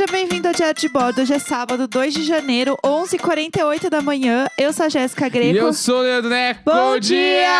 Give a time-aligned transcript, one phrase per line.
[0.00, 1.20] Seja bem-vindo ao Diário de Bordo.
[1.20, 4.46] Hoje é sábado, 2 de janeiro, 11h48 da manhã.
[4.56, 5.58] Eu sou a Jéssica E Greco.
[5.58, 6.62] eu sou o Leandro Neco.
[6.64, 7.50] Bom dia!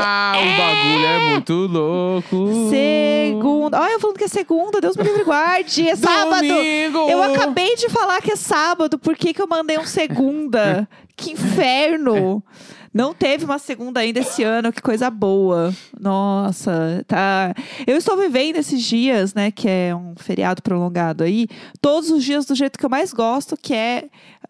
[0.00, 2.70] Ah, o bagulho é muito louco.
[2.70, 3.80] Segunda.
[3.80, 5.88] Olha, eu falando que é segunda, Deus me livre e guarde.
[5.88, 6.46] É sábado.
[6.46, 7.10] Domingo.
[7.10, 10.88] Eu acabei de falar que é sábado, por que, que eu mandei um segunda?
[11.16, 12.44] que inferno!
[12.94, 15.74] Não teve uma segunda ainda esse ano, que coisa boa.
[16.00, 17.52] Nossa, tá.
[17.86, 21.48] Eu estou vivendo esses dias, né, que é um feriado prolongado aí,
[21.80, 24.04] todos os dias do jeito que eu mais gosto, que é,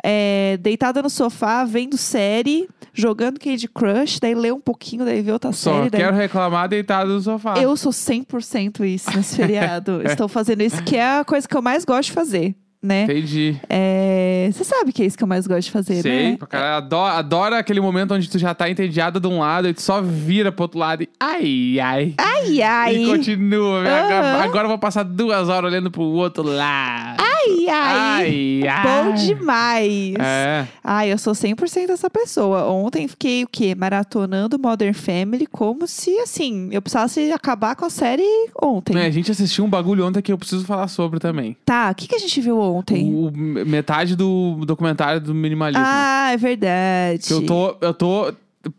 [0.05, 5.33] é deitada no sofá, vendo série, jogando Candy Crush, daí ler um pouquinho, daí ver
[5.33, 5.91] outra Só série.
[5.91, 7.55] daí- quero reclamar deitado no sofá.
[7.59, 10.03] eu sou 100% isso nesse feriado.
[10.07, 13.05] Estou fazendo isso, que é a coisa que eu mais gosto de fazer, né?
[13.05, 13.57] Entendi.
[13.69, 16.37] É, Você sabe que é isso que eu mais gosto de fazer, Sei, né?
[16.37, 16.77] pra caralho.
[16.77, 20.01] Adoro, adoro aquele momento onde tu já tá entediada de um lado e tu só
[20.03, 22.15] vira pro outro lado e ai, ai.
[22.19, 22.97] Ai, ai.
[22.97, 23.81] E continua.
[23.81, 24.43] Agora, Aham.
[24.45, 27.17] agora eu vou passar duas horas olhando pro outro lado.
[27.21, 28.63] Ai, ai.
[28.65, 28.83] Ai, ai.
[29.05, 30.15] Bom demais.
[30.19, 30.67] É.
[30.83, 32.65] Ai, eu sou 100% essa pessoa.
[32.71, 33.75] Ontem fiquei o quê?
[33.75, 38.23] Maratonando Modern Family como se, assim, eu precisasse acabar com a série
[38.61, 38.97] ontem.
[38.99, 41.57] É, a gente assistiu um bagulho ontem que eu preciso falar sobre também.
[41.65, 42.74] Tá, o que, que a gente viu ontem?
[43.05, 45.85] O, metade do documentário do minimalismo.
[45.87, 47.27] Ah, é verdade.
[47.27, 48.33] que eu tô, eu tô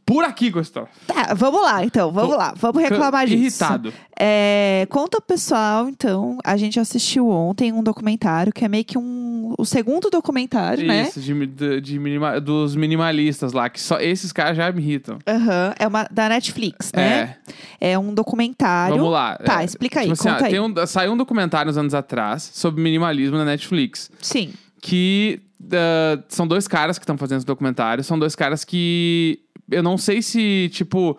[0.05, 0.88] por aqui, Gustavo.
[1.08, 2.53] Tá, vamos lá, então, vamos Tô lá.
[2.58, 3.38] Vamos reclamar disso.
[3.64, 3.94] Irritado.
[4.19, 9.53] É, conta pessoal, então, a gente assistiu ontem um documentário que é meio que um
[9.58, 11.03] o segundo documentário, né?
[11.03, 15.19] Isso, de, de- de minima- dos minimalistas lá, que só esses caras já me irritam.
[15.27, 17.38] Aham, é uma da Netflix, né?
[17.80, 18.95] É, um documentário.
[18.97, 19.38] Vamos lá.
[19.38, 20.59] Tá, É, explica aí, tipo assim, conta aí.
[20.59, 24.09] um- saiu um documentário uns anos atrás sobre minimalismo na Netflix.
[24.22, 24.52] Sim.
[24.81, 28.03] Que ah, são dois caras que estão fazendo esse documentário.
[28.03, 29.39] São dois caras que.
[29.71, 31.17] Eu não sei se, tipo.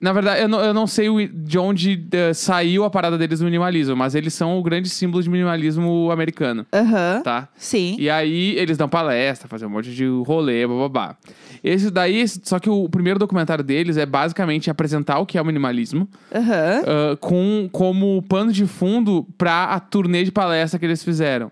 [0.00, 3.38] Na verdade, eu não, eu não sei o- de onde eh, saiu a parada deles
[3.38, 7.22] do minimalismo, mas eles são o grande símbolo de minimalismo americano, Aham.
[7.24, 7.48] tá?
[7.56, 7.96] Sim.
[7.98, 11.16] E aí eles dão palestra, fazem um monte de rolê, bababá.
[11.62, 15.44] Esse daí, só que o primeiro documentário deles é basicamente apresentar o que é o
[15.46, 16.82] minimalismo, Aham.
[16.86, 21.50] ah, com como pano de fundo pra a turnê de palestra que eles fizeram.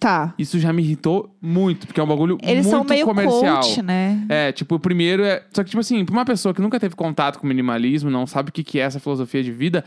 [0.00, 0.32] Tá.
[0.38, 3.60] Isso já me irritou muito, porque é um bagulho Eles muito são meio comercial.
[3.60, 4.24] coach, né?
[4.30, 5.42] É, tipo, o primeiro é.
[5.52, 8.48] Só que, tipo assim, pra uma pessoa que nunca teve contato com minimalismo, não sabe
[8.48, 9.84] o que, que é essa filosofia de vida,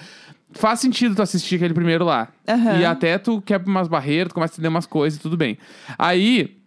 [0.52, 2.28] faz sentido tu assistir aquele primeiro lá.
[2.48, 2.80] Aham.
[2.80, 5.58] E até tu quebra umas barreiras, tu começa a entender umas coisas e tudo bem.
[5.98, 6.58] Aí.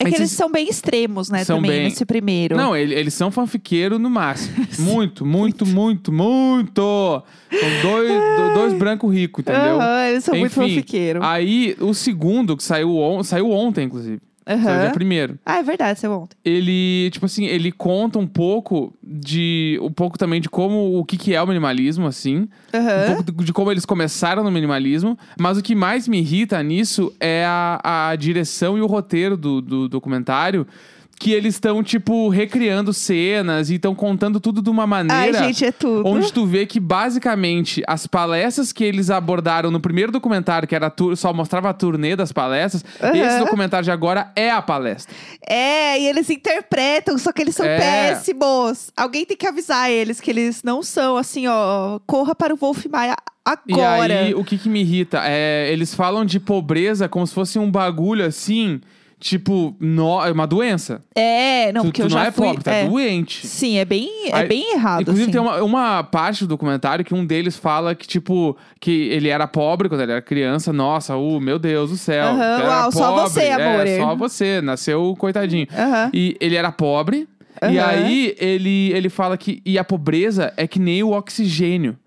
[0.00, 1.44] É que eles são bem extremos, né?
[1.44, 2.56] São também, bem- nesse primeiro.
[2.56, 4.54] Não, ele- eles são fanfiqueiro no máximo.
[4.78, 7.22] muito, muito, muito, muito.
[7.50, 9.80] São dois, do- dois brancos ricos, entendeu?
[9.80, 11.22] Aham, eles são muito Enfim, fanfiqueiros.
[11.24, 14.20] Aí, o segundo, que saiu, on saiu ontem, inclusive.
[14.48, 14.80] Saiu Aham.
[14.80, 15.38] dia primeiro.
[15.44, 16.34] Ah, é verdade, seu ontem.
[16.42, 19.78] Ele, tipo assim, ele conta um pouco de.
[19.82, 22.48] Um pouco também de como o que, que é o minimalismo, assim.
[22.72, 23.04] Um Aham.
[23.06, 25.18] pouco de, de como eles começaram no minimalismo.
[25.38, 29.60] Mas o que mais me irrita nisso é a, a direção e o roteiro do,
[29.60, 30.66] do documentário.
[31.20, 35.38] Que eles estão, tipo, recriando cenas e estão contando tudo de uma Ai, maneira.
[35.42, 36.06] gente, é tudo.
[36.08, 40.92] Onde tu vê que, basicamente, as palestras que eles abordaram no primeiro documentário, que era
[41.16, 43.16] só mostrava a turnê das palestras, Aham.
[43.16, 45.12] esse documentário de agora é a palestra.
[45.44, 47.78] É, e eles interpretam, só que eles são É.
[47.78, 48.92] péssimos.
[48.96, 51.98] Alguém tem que avisar eles que eles não são assim, ó.
[52.06, 54.12] Corra para o Wolf Maia agora.
[54.12, 55.20] E aí, o que que me irrita?
[55.24, 58.80] É, eles falam de pobreza como se fosse um bagulho assim,
[59.18, 61.02] tipo, no, é uma doença.
[61.14, 62.46] É, não, tu porque tu eu não já é fui.
[62.46, 62.88] pobre, tá é.
[62.88, 63.46] doente.
[63.46, 65.02] Sim, é bem, é Aí, bem errado.
[65.02, 65.32] Inclusive, assim.
[65.32, 69.46] tem uma, uma parte do documentário que um deles fala que, tipo, que ele era
[69.46, 70.72] pobre quando ele era criança.
[70.72, 72.26] Nossa, uh, meu Deus do céu.
[72.26, 73.30] Aham, tu era uau, só pobre.
[73.30, 73.86] você, amor.
[73.86, 75.66] É, só você, nasceu coitadinho.
[76.12, 77.28] E ele era pobre.
[77.62, 77.88] E Aham.
[77.88, 79.60] aí ele, ele fala que.
[79.64, 81.98] E a pobreza é que nem o oxigênio.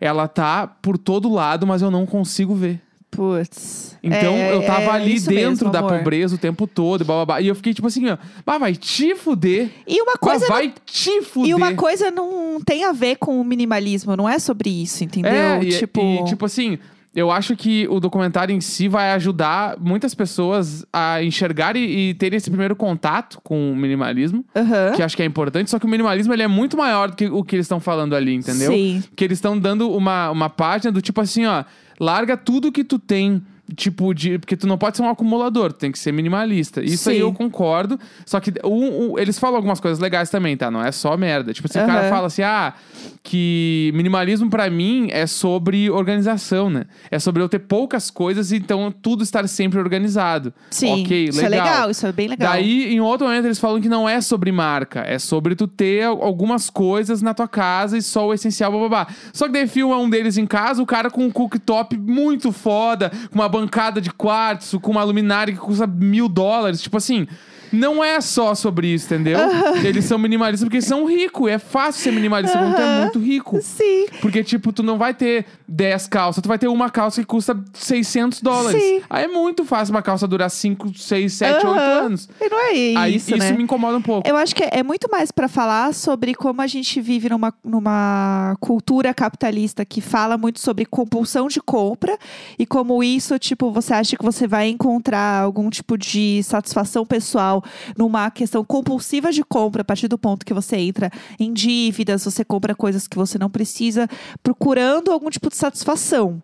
[0.00, 2.80] Ela tá por todo lado, mas eu não consigo ver.
[3.10, 3.96] Putz.
[4.02, 5.98] Então É, eu tava é ali dentro mesmo, da amor.
[5.98, 7.40] pobreza o tempo todo, e blá, blá, blá.
[7.40, 8.16] E eu fiquei tipo assim, ó,
[8.46, 9.68] "Bah, vai te fuder.
[9.86, 10.40] E uma Bah, coisa.
[10.48, 11.50] não- vai te fuder.
[11.50, 15.32] E uma coisa não tem a ver com o minimalismo, não é sobre isso, entendeu?
[15.32, 16.00] É, e, tipo.
[16.00, 16.78] e, tipo assim,
[17.14, 22.14] eu acho que o documentário em si vai ajudar muitas pessoas a enxergar e, e
[22.14, 24.92] terem esse primeiro contato com o minimalismo, Aham.
[24.94, 27.26] que acho que é importante, só que o minimalismo ele é muito maior do que
[27.26, 28.72] o que eles estão falando ali, entendeu?
[28.72, 29.02] Sim.
[29.16, 31.64] Que eles estão dando uma, uma página do tipo assim, ó,
[31.98, 33.42] larga tudo que tu tem
[33.76, 34.38] tipo, de.
[34.38, 36.82] Porque tu não pode ser um acumulador, tu tem que ser minimalista.
[36.82, 37.22] Isso aí Sim.
[37.22, 37.98] eu concordo.
[38.26, 40.70] Só que o- o- eles falam algumas coisas legais também, tá?
[40.70, 41.52] Não é só merda.
[41.52, 42.74] Tipo, se o cara fala assim, ah,
[43.22, 46.84] que minimalismo pra mim é sobre organização, né?
[47.10, 50.52] É sobre eu ter poucas coisas então tudo estar sempre organizado.
[50.70, 52.52] Sim, Ok, isso é legal, isso é bem legal.
[52.52, 56.04] Daí, em outro momento, eles falam que não é sobre marca, é sobre tu ter
[56.04, 59.06] al- algumas coisas na tua casa e só o essencial, bababá.
[59.32, 63.10] Só que daí filma um deles em casa, o cara com um cooktop muito foda,
[63.30, 66.80] com uma bancada de quartzo, com uma luminária que custa mil dólares.
[66.80, 67.26] Tipo assim.
[67.72, 69.38] Não é só sobre isso, entendeu?
[69.84, 71.50] Eles são minimalistas porque são ricos.
[71.50, 73.58] É fácil ser minimalista quando tu é muito rico.
[73.62, 74.06] Sim.
[74.20, 77.56] Porque, tipo, tu não vai ter 10 calças, tu vai ter uma calça que custa
[77.74, 78.82] 600 dólares.
[78.82, 79.02] Sim.
[79.08, 82.06] Aí é muito fácil uma calça durar 5, 6, 7, 8 Aham.
[82.06, 82.28] anos.
[82.40, 83.52] E não é Aí isso, isso, né?
[83.52, 84.28] me incomoda um pouco.
[84.28, 88.56] Eu acho que é muito mais pra falar sobre como a gente vive numa, numa
[88.60, 92.18] cultura capitalista que fala muito sobre compulsão de compra
[92.58, 97.59] e como isso, tipo, você acha que você vai encontrar algum tipo de satisfação pessoal
[97.96, 102.44] numa questão compulsiva de compra, a partir do ponto que você entra em dívidas, você
[102.44, 104.08] compra coisas que você não precisa,
[104.42, 106.42] procurando algum tipo de satisfação.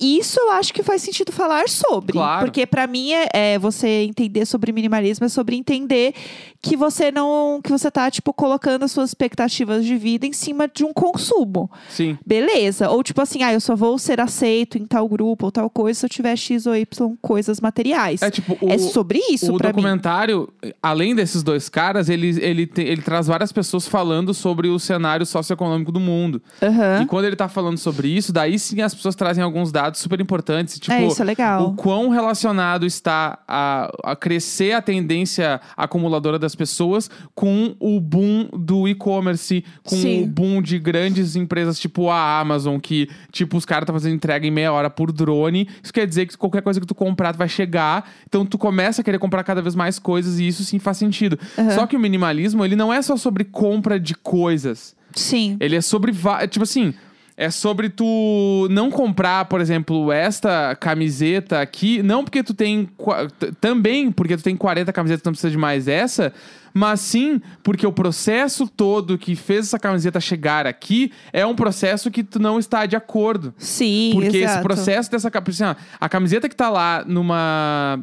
[0.00, 2.12] Isso eu acho que faz sentido falar sobre.
[2.12, 2.44] Claro.
[2.44, 6.14] Porque pra mim é, é você entender sobre minimalismo é sobre entender
[6.60, 7.60] que você não.
[7.62, 11.70] que você tá, tipo, colocando as suas expectativas de vida em cima de um consumo.
[11.88, 12.18] Sim.
[12.24, 12.90] Beleza.
[12.90, 16.00] Ou tipo assim, ah, eu só vou ser aceito em tal grupo ou tal coisa
[16.00, 18.22] se eu tiver X ou Y coisas materiais.
[18.22, 19.82] É tipo, o, É sobre isso o pra mim.
[20.82, 25.24] Além desses dois caras, ele, ele, te- ele traz várias pessoas falando sobre o cenário
[25.24, 26.42] socioeconômico do mundo.
[26.60, 27.02] Aham.
[27.02, 30.20] E quando ele tá falando sobre isso, daí sim as pessoas trazem alguns dados super
[30.20, 30.78] importantes.
[30.80, 31.68] Tipo, é, isso é legal.
[31.68, 38.48] o quão relacionado está a, a crescer a tendência acumuladora das pessoas com o boom
[38.52, 40.24] do e-commerce, com Sim.
[40.24, 44.44] o boom de grandes empresas tipo a Amazon, que, tipo, os caras estão fazendo entrega
[44.46, 45.68] em meia hora por drone.
[45.82, 48.10] Isso quer dizer que qualquer coisa que tu comprar, tu vai chegar.
[48.26, 51.38] Então tu começa a querer comprar cada vez mais coisas e isso sim faz sentido.
[51.56, 51.70] Aham.
[51.70, 54.96] Só que o minimalismo, ele não é só sobre compra de coisas.
[55.14, 55.56] Sim.
[55.60, 56.12] Ele é sobre.
[56.48, 56.94] Tipo assim.
[57.40, 62.02] É sobre tu não comprar, por exemplo, esta camiseta aqui.
[62.02, 62.88] Não porque tu tem.
[63.60, 66.32] Também porque tu tem 40 camisetas, não precisa de mais essa.
[66.74, 72.10] Mas sim porque o processo todo que fez essa camiseta chegar aqui é um processo
[72.10, 73.54] que tu não está de acordo.
[73.56, 74.62] Sim, Porque esse exato.
[74.62, 75.30] processo dessa
[76.00, 78.00] a camiseta que tá lá numa.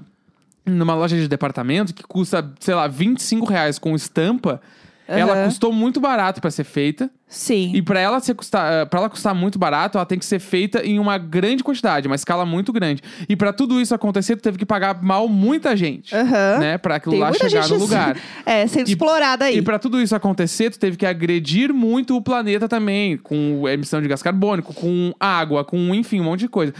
[0.65, 4.59] Numa loja de departamento que custa, sei lá, 25 reais com estampa.
[5.07, 5.45] Ela Aham.
[5.45, 7.11] custou muito barato pra ser feita.
[7.27, 7.71] Sim.
[7.75, 10.83] E pra ela, ser custar, para ela custar muito barato, ela tem que ser feita
[10.83, 13.03] em uma grande quantidade, uma escala muito grande.
[13.29, 16.15] E pra tudo isso acontecer, tu teve que pagar mal muita gente.
[16.15, 16.57] Aham.
[16.59, 16.77] Né?
[16.79, 18.17] Pra aquilo Tem lá chegar no lugar.
[18.47, 19.57] É, sendo E- explorada aí.
[19.57, 24.01] E pra tudo isso acontecer, tu teve que agredir muito o planeta também, com emissão
[24.01, 26.73] de gás carbônico, com água, com enfim, um monte de coisa.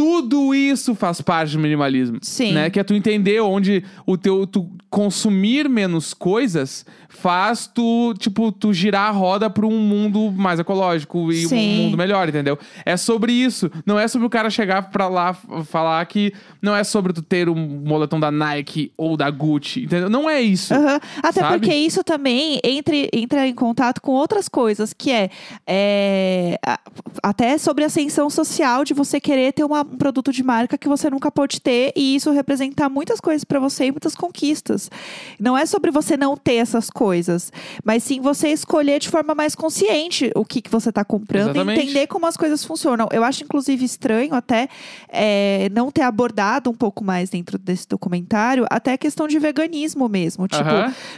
[0.00, 2.20] Tudo isso faz parte do minimalismo.
[2.22, 2.54] Sim.
[2.54, 2.70] Né?
[2.70, 8.72] Que é tu entender onde o teu tu consumir menos coisas faz tu, tipo, tu
[8.72, 11.56] girar a roda pra um mundo mais ecológico e Sim.
[11.80, 12.56] um mundo melhor, entendeu?
[12.86, 13.68] É sobre isso.
[13.84, 15.34] Não é sobre o cara chegar pra lá
[15.64, 17.54] falar que não é sobre tu ter um
[17.84, 20.08] moletom da Nike ou da Gucci, entendeu?
[20.08, 20.72] Não é isso.
[20.72, 21.00] Aham.
[21.22, 21.58] Até Sabe?
[21.58, 25.30] porque isso também entre, entra em contato com outras coisas, que é,
[25.66, 26.58] é,
[27.22, 30.88] até sobre a ascensão social de você querer ter uma- um produto de marca que
[30.88, 34.88] você nunca pode ter e isso representar muitas coisas pra você e muitas conquistas.
[35.38, 36.99] Não é sobre você não ter essas coisas,
[37.84, 41.78] mas sim você escolher de forma mais consciente o que, que você tá comprando Exatamente.
[41.78, 43.08] e entender como as coisas funcionam.
[43.12, 44.68] Eu acho, inclusive, estranho até
[45.08, 50.08] é, não ter abordado um pouco mais dentro desse documentário até a questão de veganismo
[50.08, 50.46] mesmo.
[50.46, 50.64] Tipo,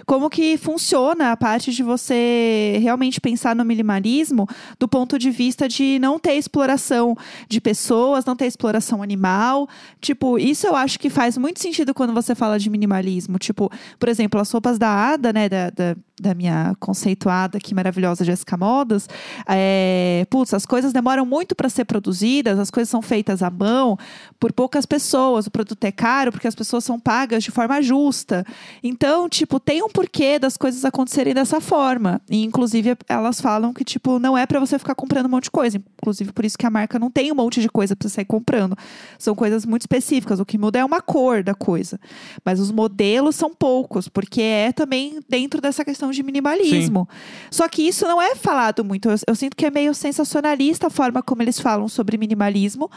[0.06, 4.46] como que funciona a parte de você realmente pensar no minimalismo
[4.78, 7.16] do ponto de vista de não ter exploração
[7.48, 9.68] de pessoas, não ter exploração animal.
[10.00, 13.38] Tipo, isso eu acho que faz muito sentido quando você fala de minimalismo.
[13.38, 18.24] Tipo, por exemplo, as roupas da Ada, né, da, da, da minha conceituada aqui maravilhosa
[18.24, 19.08] Jéssica Modas,
[19.48, 23.98] é, putz, as coisas demoram muito para ser produzidas, as coisas são feitas à mão
[24.38, 28.44] por poucas pessoas, o produto é caro porque as pessoas são pagas de forma justa.
[28.82, 32.20] Então, tipo, tem um porquê das coisas acontecerem dessa forma.
[32.28, 35.50] E, inclusive, elas falam que, tipo, não é para você ficar comprando um monte de
[35.50, 35.82] coisa.
[36.00, 38.24] Inclusive, por isso que a marca não tem um monte de coisa pra você sair
[38.24, 38.76] comprando.
[39.18, 40.40] São coisas muito específicas.
[40.40, 41.98] O que muda é uma cor da coisa.
[42.44, 47.08] Mas os modelos são poucos, porque é também dentro dessa questão de minimalismo.
[47.50, 49.08] Só que isso não é falado muito.
[49.08, 52.90] Eu, eu sinto que é meio sensacionalista a forma como eles falam sobre minimalismo.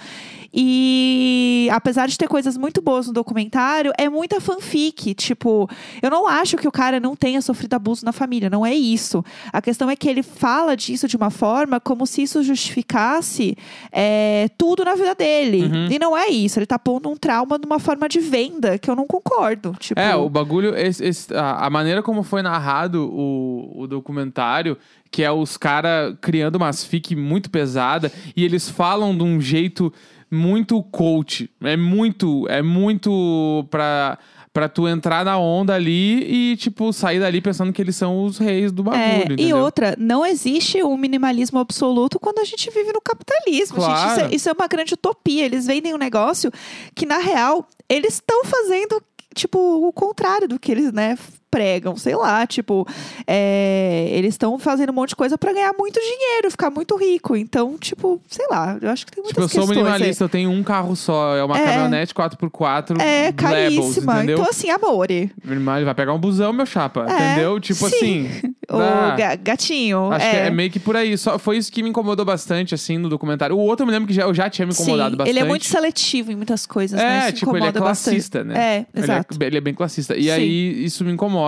[0.58, 5.14] E apesar de ter coisas muito boas no documentário, é muita fanfic.
[5.14, 5.70] Tipo,
[6.02, 9.24] eu não acho que o cara não tenha sofrido abuso na família, não é isso.
[9.54, 13.58] A questão é que ele fala disso de uma forma como se isso justificasse
[13.92, 15.64] é, tudo na vida dele.
[15.66, 15.88] Uhum.
[15.92, 16.58] E não é isso.
[16.58, 19.76] Ele tá pondo um trauma de uma forma de venda que eu não concordo.
[19.80, 24.78] Tipo, É, o bagulho, esse- esse- a, a maneira como foi narrado o, o documentário,
[25.12, 29.92] que é os caras criando umas fic muito pesada e eles falam de um jeito
[30.32, 31.50] muito coach.
[31.62, 34.18] É muito, é muito pra,
[34.52, 38.38] pra tu entrar na onda ali e, tipo, sair dali pensando que eles são os
[38.38, 42.92] reis do bagulho, É, e outra, não existe um minimalismo absoluto quando a gente vive
[42.92, 43.80] no capitalismo.
[43.80, 43.94] gente.
[43.96, 44.22] Isso, Claro.
[44.22, 45.46] é, isso é uma grande utopia.
[45.46, 46.52] Eles vendem um negócio
[46.96, 49.02] que, na real, eles estão fazendo,
[49.34, 49.58] tipo,
[49.88, 51.18] o contrário do que eles, né,
[51.56, 51.96] pregam.
[51.96, 52.86] Sei lá, tipo,
[53.26, 57.36] é, eles estão fazendo um monte de coisa pra ganhar muito dinheiro, ficar muito rico.
[57.36, 59.78] Então, tipo, sei lá, eu acho que tem muitas Tipo, eu sou questões.
[59.78, 59.84] aí.
[59.94, 61.64] minimalista, eu tenho um carro só, é uma É.
[61.64, 64.18] caminhonete 4x4 É, caríssima.
[64.18, 64.38] entendeu?
[64.40, 65.32] Então, assim, amore.
[65.44, 67.60] Minimal- Vai pegar um busão, meu chapa, É, entendeu?
[67.60, 68.28] Tipo sim.
[68.28, 68.54] assim...
[68.68, 68.78] O
[69.16, 70.12] ga- gatinho.
[70.12, 70.32] Acho é.
[70.32, 71.16] que é meio que por aí.
[71.20, 73.56] Só foi isso que me incomodou bastante, assim, no documentário.
[73.56, 75.30] O outro eu me lembro que já, eu já tinha me incomodado Sim, bastante.
[75.38, 77.26] Ele é muito seletivo em muitas coisas, né?
[77.26, 78.14] É, Isso tipo, ele é incomoda bastante.
[78.16, 78.58] classista, né?
[78.58, 79.38] É, Ele exato.
[79.40, 80.18] é, ele é bem classista.
[80.18, 80.30] E Sim.
[80.32, 81.45] aí, isso me incomoda.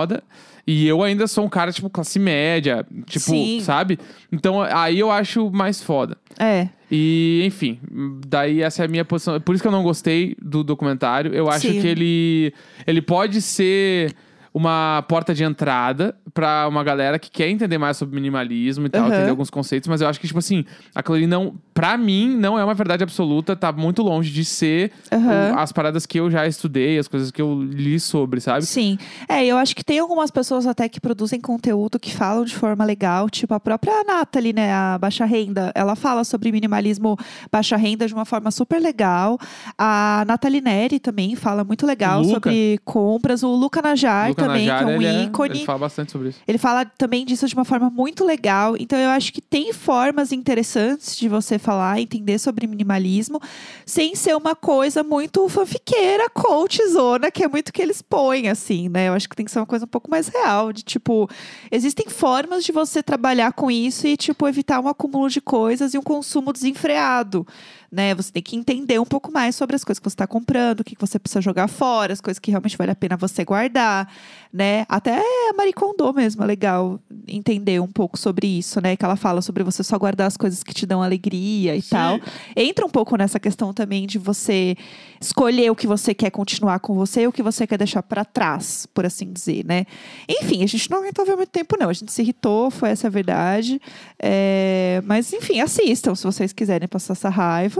[0.66, 2.86] E eu ainda sou um cara, tipo, classe média.
[3.06, 3.60] Tipo, Sim.
[3.62, 3.98] sabe?
[4.30, 6.16] Então, aí eu acho mais foda.
[6.38, 6.68] É.
[6.90, 7.78] E, enfim,
[8.26, 9.40] daí essa é a minha posição.
[9.40, 11.34] Por isso que eu não gostei do documentário.
[11.34, 11.80] Eu acho Sim.
[11.80, 12.54] que ele,
[12.86, 14.14] ele pode ser
[14.52, 19.02] uma porta de entrada pra uma galera que quer entender mais sobre minimalismo e tal,
[19.04, 19.14] Aham.
[19.14, 20.64] entender alguns conceitos, mas eu acho que, tipo assim,
[20.94, 24.92] aquilo ali não, pra mim, não é uma verdade absoluta, tá muito longe de ser
[25.12, 25.52] Aham.
[25.54, 28.64] o- as paradas que eu já estudei, as coisas que eu li sobre, sabe?
[28.66, 28.98] Sim.
[29.28, 32.84] É, eu acho que tem algumas pessoas até que produzem conteúdo que falam de forma
[32.84, 37.16] legal, tipo a própria Nathalie, né, a baixa renda, ela fala sobre minimalismo
[37.52, 39.38] baixa renda de uma forma super legal.
[39.76, 42.34] A Nathalie Neri também fala muito legal Luca.
[42.34, 43.42] sobre compras.
[43.42, 45.50] O Luca Najar Luca também, Najjar, que é um ele é- ícone.
[45.58, 46.38] ele fala bastante sobre isso.
[46.46, 48.76] Ele fala também disso de uma forma muito legal.
[48.78, 53.40] Então, eu acho que tem formas interessantes de você falar, entender sobre minimalismo,
[53.86, 59.08] sem ser uma coisa muito fanfiqueira, coachzona, que é muito que eles põem, assim, né?
[59.08, 61.28] Eu acho que tem que ser uma coisa um pouco mais real, de tipo,
[61.70, 65.98] existem formas de você trabalhar com isso e, tipo, evitar um acúmulo de coisas e
[65.98, 67.46] um consumo desenfreado.
[67.90, 70.80] Né, você tem que entender um pouco mais sobre as coisas que você está comprando,
[70.80, 74.12] o que você precisa jogar fora, as coisas que realmente vale a pena você guardar,
[74.52, 74.84] né?
[74.88, 78.94] Até a Marie Kondo mesmo é legal entender um pouco sobre isso, né?
[78.94, 81.88] Que ela fala sobre você só guardar as coisas que te dão alegria e Sim.
[81.90, 82.20] tal.
[82.54, 84.76] Entra um pouco nessa questão também de você
[85.20, 88.24] escolher o que você quer continuar com você e o que você quer deixar para
[88.24, 89.86] trás, por assim dizer, né?
[90.28, 91.88] Enfim, a gente não ver muito tempo, não.
[91.88, 93.80] A gente se irritou, foi essa a verdade.
[94.18, 97.77] É, Mas, enfim, assistam se vocês quiserem passar essa raiva.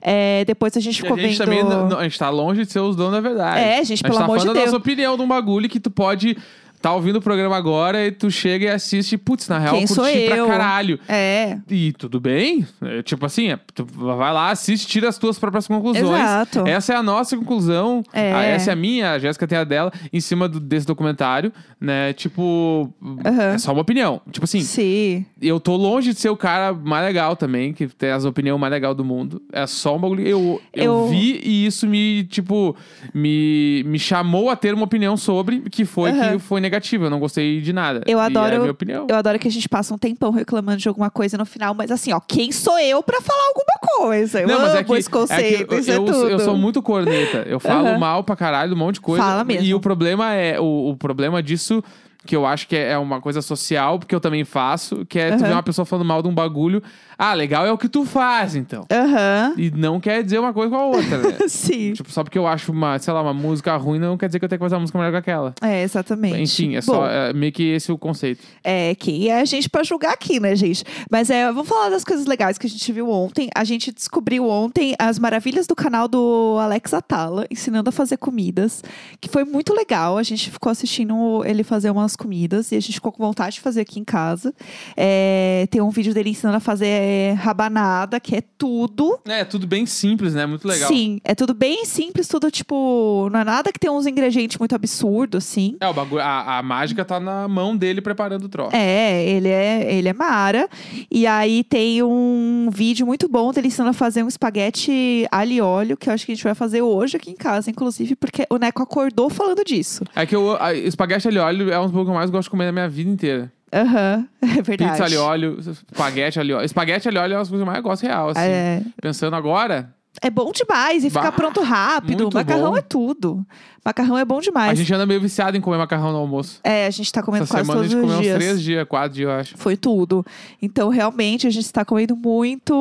[0.00, 1.38] É, depois a gente ficou a gente vendo.
[1.38, 3.60] também, não- a gente tá longe de ser os donos da verdade.
[3.60, 4.56] É, gente, pelo tá amor de Deus.
[4.58, 6.36] nossa opinião de um bagulho que tu pode
[6.80, 10.26] tá ouvindo o programa agora e tu chega e assiste, putz, na real, Quem curti
[10.26, 10.98] pra caralho.
[11.08, 12.66] É, E tudo bem?
[12.82, 16.04] É, tipo assim, é, tu vai lá, assiste, tira as tuas próprias conclusões.
[16.20, 16.60] Exato.
[16.66, 18.02] Essa é a nossa conclusão.
[18.12, 18.32] É.
[18.32, 21.52] Ah, essa é a minha, a Jéssica tem a dela, em cima do- desse documentário,
[21.80, 22.12] né?
[22.12, 22.92] Tipo,
[23.24, 23.42] Aham.
[23.54, 24.20] é só uma opinião.
[24.30, 25.24] Tipo assim, sim.
[25.40, 28.72] eu tô longe de ser o cara mais legal também, que tem as opiniões mais
[28.72, 29.42] legais do mundo.
[29.52, 30.26] É só um bagulho.
[30.26, 32.74] Eu, eu, Eu- vi e isso me, tipo,
[33.14, 36.32] me, me chamou a ter uma opinião sobre, que foi Aham.
[36.32, 37.06] que foi negativa.
[37.06, 38.02] Eu não gostei de nada.
[38.06, 39.06] Eu E adoro- É a minha opinião.
[39.08, 41.90] Eu adoro que a gente passa um tempão reclamando de alguma coisa no final, mas
[41.90, 44.40] assim, ó, quem sou eu pra falar alguma coisa?
[44.40, 46.28] Eu Não, mas é que, esse conceito, é que eu, é eu, tudo.
[46.30, 47.38] eu sou muito corneta.
[47.46, 47.98] Eu falo Aham.
[47.98, 49.24] mal pra caralho um monte de coisa.
[49.24, 49.64] Fala mesmo.
[49.64, 51.82] E o problema é o, o problema disso
[52.26, 55.30] que eu acho que é é uma coisa social, porque eu também faço, que é
[55.34, 56.82] tu ver uma pessoa falando mal de um bagulho.
[57.18, 58.86] Ah, legal é o que tu faz, então.
[58.88, 59.54] Aham.
[59.56, 61.36] E não quer dizer uma coisa com a outra, né?
[61.48, 61.92] Sim.
[61.92, 64.44] Tipo, só porque eu acho uma, sei lá, uma música ruim, não quer dizer que
[64.44, 65.52] eu tenho que fazer uma música melhor que aquela.
[65.60, 66.40] É, exatamente.
[66.40, 68.44] Enfim, é Bom, só é, meio que esse o conceito.
[68.62, 70.84] É, quem é a gente pra julgar aqui, né, gente?
[71.10, 73.50] Mas é, vamos falar das coisas legais que a gente viu ontem.
[73.52, 78.80] A gente descobriu ontem as maravilhas do canal do Alex Atala, ensinando a fazer comidas,
[79.20, 80.18] que foi muito legal.
[80.18, 83.60] A gente ficou assistindo ele fazer umas comidas e a gente ficou com vontade de
[83.60, 84.54] fazer aqui em casa.
[84.96, 89.18] É, tem um vídeo dele ensinando a fazer é, rabanada, que é tudo.
[89.26, 90.44] É, tudo bem simples, né?
[90.46, 90.88] Muito legal.
[90.88, 93.28] Sim, é tudo bem simples, tudo tipo.
[93.32, 95.76] Não é nada que tem uns ingredientes muito absurdos, assim.
[95.80, 98.76] É, o bagulho, a, a mágica tá na mão dele preparando o troço.
[98.76, 100.68] É, ele é, ele é mara.
[101.10, 105.60] E aí tem um vídeo muito bom dele ensinando a fazer um espaguete alho e
[105.60, 108.46] óleo, que eu acho que a gente vai fazer hoje aqui em casa, inclusive, porque
[108.50, 110.04] o Neco acordou falando disso.
[110.14, 112.44] É que o a- espaguete alho e óleo é um hambúrguer que eu mais gosto
[112.44, 113.52] de comer na minha vida inteira.
[113.72, 114.90] Aham, é verdade.
[114.92, 116.64] Pizza ali óleo, espaguete ali óleo.
[116.64, 118.40] Espaguete ali óleo é uma das coisas que eu mais gosto real, assim.
[118.40, 122.28] É, Pensando agora, é bom demais e Bah, fica pronto rápido.
[122.32, 122.76] Macarrão bom.
[122.76, 123.46] é tudo.
[123.84, 124.72] Macarrão é bom demais.
[124.72, 126.60] a gente anda meio viciado em comer macarrão no almoço.
[126.64, 128.36] É, a gente tá comendo Essa quase semana a todos gente os comeu uns dias.
[128.36, 129.56] três dias, quatro dias, eu acho.
[129.56, 130.26] Foi tudo.
[130.60, 132.74] Então, realmente, a gente está comendo muito,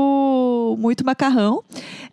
[0.76, 1.64] muito macarrão.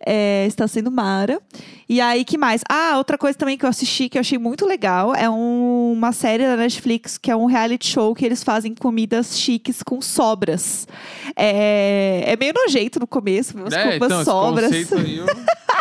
[0.05, 1.41] É, está sendo mara.
[1.89, 2.61] E aí, que mais?
[2.69, 6.11] Ah, outra coisa também que eu assisti que eu achei muito legal é um- uma
[6.11, 10.87] série da Netflix que é um reality show que eles fazem comidas chiques com sobras.
[11.35, 14.65] É, é meio nojento no começo, umas É, umas então, esse sobras.
[14.65, 15.25] conceito aí, eu...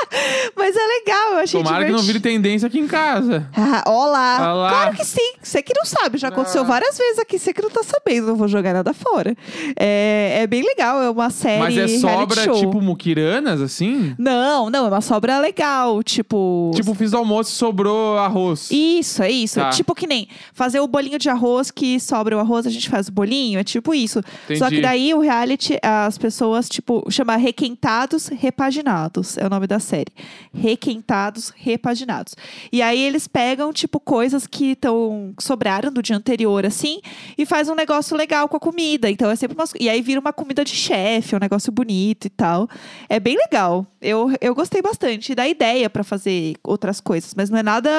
[0.57, 2.43] Mas é legal, eu achei Tomara que não vire divertido.
[2.43, 3.49] tendência aqui em casa.
[3.57, 4.53] Ah, olá.
[4.55, 4.71] Olá.
[4.71, 5.33] Claro que sim.
[5.43, 6.65] Você que não sabe, já aconteceu Ah.
[6.65, 9.35] várias vezes aqui, você que não tá sabendo, não vou jogar nada fora.
[9.79, 11.61] É, é bem legal, é uma série.
[11.61, 12.55] Mas é sobra, show.
[12.55, 14.15] tipo, muquiranas, assim?
[14.19, 16.71] Não, não, é uma sobra legal, tipo.
[16.75, 18.69] Tipo, fiz do almoço e sobrou arroz.
[18.71, 19.59] Isso, é isso.
[19.61, 19.71] Tá.
[19.71, 23.09] Tipo que nem fazer o bolinho de arroz que sobra o arroz, a gente faz
[23.09, 24.21] o bolinho, é tipo isso.
[24.23, 24.83] Só que Entendi.
[24.83, 29.37] daí o reality, as pessoas, tipo, chama Requentados Repaginados.
[29.39, 30.04] É o nome da série.
[30.53, 32.35] Requentados Repaginados.
[32.73, 37.01] E aí eles pegam, tipo, coisas que estão sobraram do dia anterior, assim,
[37.37, 39.11] e faz um negócio legal com a comida.
[39.11, 39.73] Então é sempre umas.
[39.79, 42.69] E aí vira uma comida de chefe, um negócio bonito e tal.
[43.09, 43.87] É bem legal.
[44.01, 45.35] Eu, eu gostei bastante.
[45.35, 47.91] Dá ideia pra fazer outras coisas, mas não é nada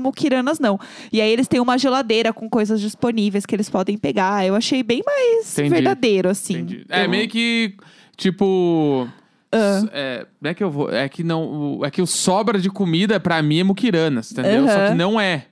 [0.00, 0.78] muquiranas, não.
[1.12, 4.46] E aí eles têm uma geladeira com coisas disponíveis que eles podem pegar.
[4.46, 5.70] Eu achei bem mais Entendi.
[5.70, 6.54] verdadeiro, assim.
[6.58, 6.86] Entendi.
[6.88, 7.74] É Eu- meio que,
[8.16, 9.08] tipo...
[9.52, 9.82] Ah.
[9.92, 10.90] É, não é que eu vou.
[10.90, 11.78] É que não.
[11.78, 14.66] o- É que o sobra de comida, pra mim, é muquiranas, entendeu?
[14.66, 15.44] Só que não é.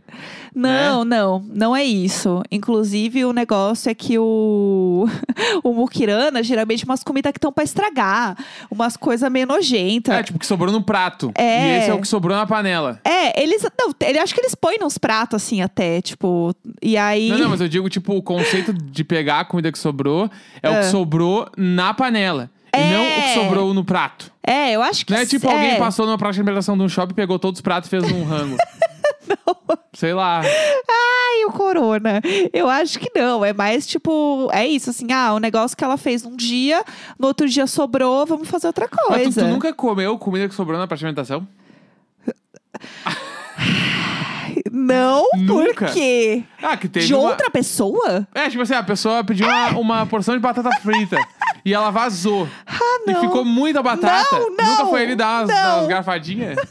[0.53, 2.43] Não, não, não é isso.
[2.51, 5.07] Inclusive, o negócio é que o,
[5.63, 8.37] o muquirana, geralmente, umas comidas que estão pra estragar,
[8.69, 10.13] umas coisas meio nojentas.
[10.13, 11.31] É, tipo, que sobrou no prato.
[11.37, 11.77] É.
[11.77, 13.01] E esse é o que sobrou na panela.
[13.05, 13.63] É, eles.
[13.79, 16.53] Não, ele, acho que eles põem nos pratos, assim, até, tipo.
[16.83, 17.29] E aí.
[17.29, 20.29] Não, não, mas eu digo, tipo, o conceito de pegar a comida que sobrou
[20.63, 20.79] é o Ah.
[20.81, 22.51] que sobrou na panela.
[22.75, 22.91] E É.
[22.93, 24.31] não o que sobrou no prato.
[24.47, 25.13] É, eu acho que.
[25.13, 25.53] Não é tipo é.
[25.53, 28.05] alguém passou numa praça de alimentação de um shopping, pegou todos os pratos e fez
[28.11, 28.57] um rango.
[29.93, 30.41] Sei lá.
[30.41, 32.21] Ai, o corona.
[32.53, 33.45] Eu acho que não.
[33.45, 34.49] É mais tipo.
[34.53, 35.13] É isso, assim.
[35.13, 36.85] Ah, o negócio que ela fez um dia,
[37.19, 39.41] no outro dia sobrou, vamos fazer outra Mas coisa.
[39.43, 41.47] tu, tu nunca comeu comida que sobrou na praça de alimentação?
[44.73, 45.87] Não, Nunca?
[45.87, 46.43] por quê?
[46.63, 47.31] Ah, que teve De uma...
[47.31, 48.27] outra pessoa?
[48.35, 51.17] É, tipo assim, a pessoa pediu uma, uma porção de batata frita
[51.65, 52.49] e ela vazou.
[52.67, 53.19] Ah, não.
[53.19, 54.39] E ficou muita batata.
[54.39, 55.79] Não, não, Nunca foi ele dar umas, não.
[55.79, 56.59] umas garfadinhas?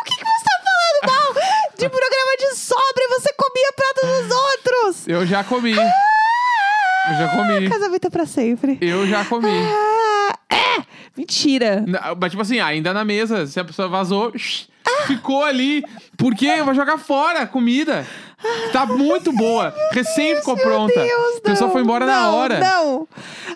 [0.00, 1.34] O que, que você tá falando mal
[1.78, 5.08] de programa de sobra e você comia prato dos outros?
[5.08, 5.72] Eu já comi.
[5.72, 7.68] Eu já comi.
[7.70, 8.78] Casamento é pra sempre.
[8.80, 9.48] Eu já comi.
[9.48, 10.82] Ah, é!
[11.16, 11.84] Mentira.
[11.86, 14.66] Na- Mas, tipo assim, ainda na mesa, se a pessoa vazou, shh,
[15.06, 15.84] ficou ali.
[16.16, 16.62] Por quê?
[16.62, 18.04] Vai jogar fora a comida.
[18.72, 19.74] Tá muito boa.
[19.92, 20.94] Recém ficou pronta.
[20.94, 22.60] Meu Deus, a pessoa não, foi embora não, na hora.
[22.60, 23.08] Não.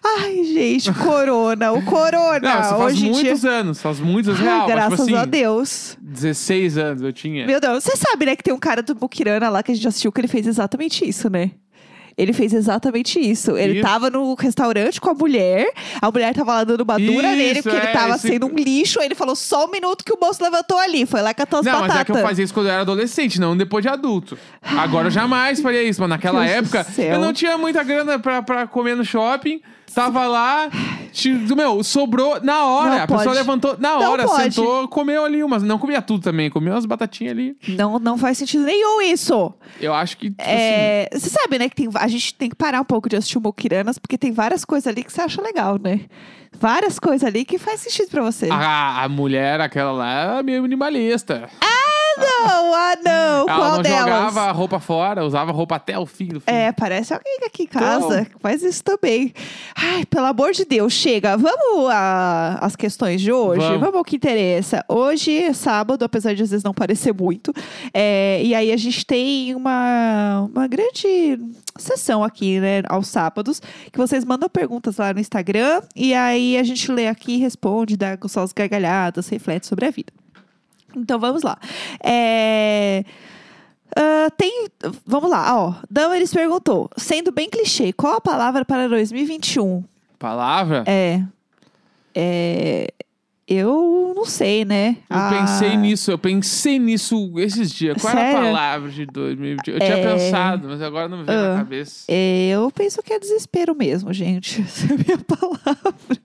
[0.05, 1.73] Ai, gente, corona.
[1.73, 2.39] O corona.
[2.39, 3.51] Não, isso faz hoje muitos dia...
[3.51, 3.81] anos.
[3.81, 4.59] Faz muitos anos Ai, real.
[4.59, 5.97] Mas, graças tipo assim, a Deus.
[6.01, 7.47] 16 anos eu tinha.
[7.47, 9.89] Meu Deus, você sabe, né, que tem um cara do Bukirana lá que a gente
[9.89, 11.51] assistiu que ele fez exatamente isso, né?
[12.19, 13.57] Ele fez exatamente isso.
[13.59, 13.83] Ele Isso.
[13.83, 17.63] tava no restaurante com a mulher, a mulher tava lá dando uma dura Isso, nele,
[17.63, 18.99] porque ele é, tava esse- sendo um lixo.
[19.01, 21.05] Aí ele falou só um minuto que o moço levantou ali.
[21.05, 22.23] Foi lá catou as Não, mas é que eu batatas.
[22.23, 24.39] fazia isso quando eu era adolescente, não depois de adulto.
[24.63, 28.41] Agora eu jamais faria isso, mas naquela Deus época eu não tinha muita grana pra,
[28.41, 29.61] pra comer no shopping.
[29.95, 30.69] Tava lá,
[31.13, 32.91] ti- meu, sobrou na hora.
[32.91, 33.37] Não a pessoa pode.
[33.37, 34.55] levantou na Não hora, pode.
[34.55, 35.63] sentou, comeu ali umas.
[35.63, 37.57] Não comia tudo também, comia umas batatinhas ali.
[37.69, 39.55] Não, não faz sentido nenhum isso.
[39.81, 40.31] Eu acho que.
[40.31, 43.09] tipo assim, É, você sabe, né, que tem, a gente tem que parar um pouco
[43.09, 46.01] de assistir o Mokiranas, porque tem várias coisas ali que você acha legal, né?
[46.59, 48.49] Várias coisas ali que faz sentido pra você.
[48.51, 51.49] a, a mulher, aquela lá, é meio minimalista.
[52.19, 53.49] Não, ah, não.
[53.49, 54.01] Ela Qual não delas?
[54.01, 56.51] jogava a roupa fora, usava roupa até o fim do fim.
[56.51, 58.25] É, parece alguém aqui em casa Então.
[58.25, 59.33] que faz isso também.
[59.75, 61.37] Ai, pelo amor de Deus, chega.
[61.37, 61.91] Vamos
[62.61, 63.67] às questões de hoje?
[63.79, 63.95] Vamos.
[63.97, 64.85] ao que interessa.
[64.89, 67.53] Hoje é sábado, apesar de às vezes não parecer muito.
[67.93, 71.39] É, e aí a gente tem uma, uma grande
[71.79, 73.61] sessão aqui, né, aos sábados,
[73.93, 75.83] que vocês mandam perguntas lá no Instagram.
[75.95, 80.13] E aí a gente lê aqui, responde, dá suas gargalhadas, reflete sobre a vida.
[80.97, 81.59] Então vamos lá.
[82.03, 83.05] É...
[83.97, 84.69] ah, tem.
[85.07, 85.75] Vamos lá, ó.
[85.91, 89.85] Damaris perguntou: sendo bem clichê, qual a palavra para 2021?
[90.19, 90.83] Palavra?
[90.87, 91.23] É.
[92.15, 92.89] É.
[93.49, 94.97] Eu não sei, né?
[95.09, 98.03] Eu Ah, pensei nisso, eu pensei nisso esses dias.
[98.03, 98.47] Qual era a Sério?
[98.49, 99.71] palavra de 2020?
[99.71, 100.15] Eu tinha É.
[100.15, 101.49] pensado, mas agora não me veio Ah.
[101.53, 102.07] na cabeça.
[102.09, 104.63] é, Eu penso que é desespero mesmo, gente.
[104.67, 106.19] Essa é a minha palavra.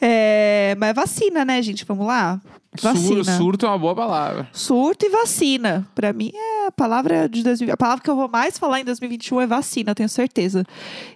[0.00, 1.84] É, mas vacina, né, gente?
[1.84, 2.40] Vamos lá?
[2.82, 3.24] Vacina.
[3.24, 4.48] Sur- surto é uma boa palavra.
[4.52, 5.86] Surto e vacina.
[5.94, 7.72] Pra mim é a palavra de 2020.
[7.72, 10.64] A palavra que eu vou mais falar em 2021 é vacina, tenho certeza.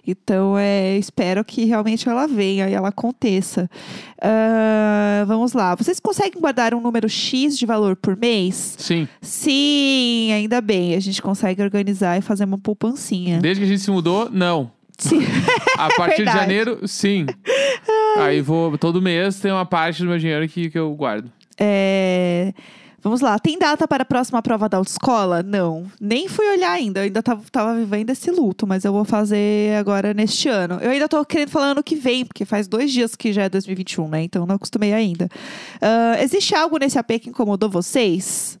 [0.05, 3.69] Então, é, espero que realmente ela venha e ela aconteça.
[4.21, 5.75] Ah, vamos lá.
[5.75, 8.75] Vocês conseguem guardar um número X de valor por mês?
[8.77, 9.07] Sim.
[9.21, 10.95] Sim, ainda bem.
[10.95, 13.39] A gente consegue organizar e fazer uma poupancinha.
[13.39, 14.71] Desde que a gente se mudou, não.
[14.97, 15.19] Sim.
[15.77, 17.25] A partir de janeiro, sim.
[18.17, 21.29] Aí vou, todo mês tem uma parte do meu dinheiro que, que eu guardo.
[21.57, 22.53] É,
[23.05, 23.37] Vamos lá.
[23.37, 25.43] Tem data para a próxima prova da autoescola?
[25.43, 25.85] Não.
[26.01, 27.01] Nem fui olhar ainda.
[27.01, 30.79] Eu ainda tava, tava vivendo esse luto, mas eu vou fazer agora neste ano.
[30.81, 33.49] Eu ainda tô querendo falar ano que vem, porque faz dois dias que já é
[33.49, 34.23] 2021, né?
[34.23, 35.29] Então não acostumei ainda.
[35.79, 38.57] Ah, existe algo nesse AP que incomodou vocês?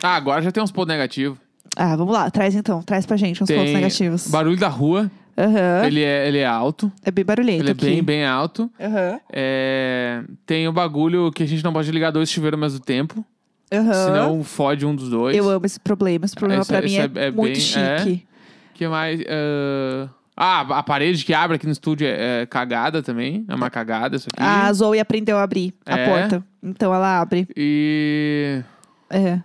[0.00, 1.36] Ah, agora já tem uns pontos negativos.
[1.76, 2.30] Ah, vamos lá.
[2.30, 2.80] Traz então.
[2.84, 4.28] Traz pra gente uns pontos Tem negativos.
[4.28, 5.10] barulho da rua.
[5.38, 5.86] Aham.
[5.86, 6.90] Ele, é, ele é alto.
[7.04, 7.84] É bem barulhento Ele é aqui.
[7.86, 8.68] bem, bem alto.
[8.80, 9.20] Aham.
[9.32, 13.24] É, tem o bagulho que a gente não pode ligar dois chuveiros ao mesmo tempo.
[13.72, 13.92] Aham.
[13.92, 15.36] Senão fode um dos dois.
[15.36, 16.24] Eu amo esse problema.
[16.24, 18.26] Esse problema Esse- pra mim esse é, é- é muito bem- chique.
[18.74, 19.20] que mais?
[19.28, 20.08] ah,
[20.40, 23.44] Ah, a parede que abre aqui no estúdio é, é cagada também.
[23.48, 24.40] É uma cagada isso aqui.
[24.40, 26.06] A Zoe aprendeu a abrir a É.
[26.08, 26.44] porta.
[26.62, 27.48] Então ela abre.
[27.56, 28.62] E.
[29.10, 29.40] É.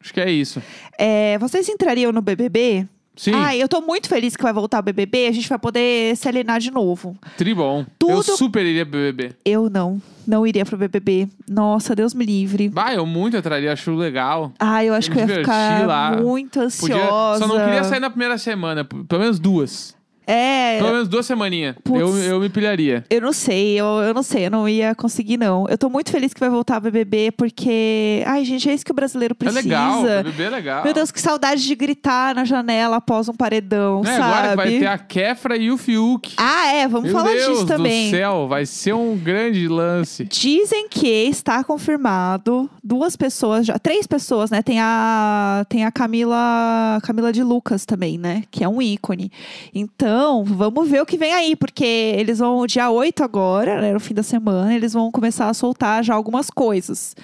[0.00, 0.62] Acho que é isso.
[0.98, 2.88] É, vocês entrariam no BBB?
[3.14, 5.26] Sim, Ai, eu tô muito feliz que vai voltar o BBB.
[5.26, 7.16] A gente vai poder se alienar de novo.
[7.36, 7.84] tribom.
[7.98, 9.34] tudo- Eu super iria pro BBB.
[9.44, 10.00] Eu não.
[10.26, 11.28] Não iria pro BBB.
[11.48, 12.68] Nossa, Deus me livre.
[12.70, 14.52] Bah, eu muito entraria, acho legal.
[14.58, 16.16] Ai, eu acho Me que eu ia divertir ficar lá.
[16.22, 16.64] muito Podia,
[16.96, 17.38] ansiosa.
[17.40, 19.94] só não queria sair na primeira semana, p- pelo menos duas.
[20.26, 21.76] É, Pelo menos duas semaninhas.
[21.82, 22.00] Putz.
[22.00, 23.04] Eu, eu me pilharia.
[23.10, 25.66] eu não sei, eu, eu não sei, eu não ia conseguir, não.
[25.68, 28.22] Eu tô muito feliz que vai voltar o BBB, porque.
[28.26, 29.60] Ai, gente, é isso que o brasileiro precisa.
[29.60, 30.84] É legal, BBB é legal.
[30.84, 34.22] Meu Deus, que saudade de gritar na janela após um paredão, É, sabe?
[34.22, 36.34] agora vai ter a Kefra e o Fiuk.
[36.36, 38.10] Ah, é, vamos Meu falar Deus disso também.
[38.10, 40.24] do céu, vai ser um grande lance.
[40.24, 44.62] Dizem que está confirmado duas pessoas já, três pessoas, né?
[44.62, 48.44] Tem a tem a Camila, Camila de Lucas também, né?
[48.50, 49.30] Que é um ícone.
[49.74, 50.11] Então,
[50.44, 54.14] vamos ver o que vem aí, porque eles vão dia 8 agora, né, no fim
[54.14, 57.14] da semana, eles vão começar a soltar já algumas coisas.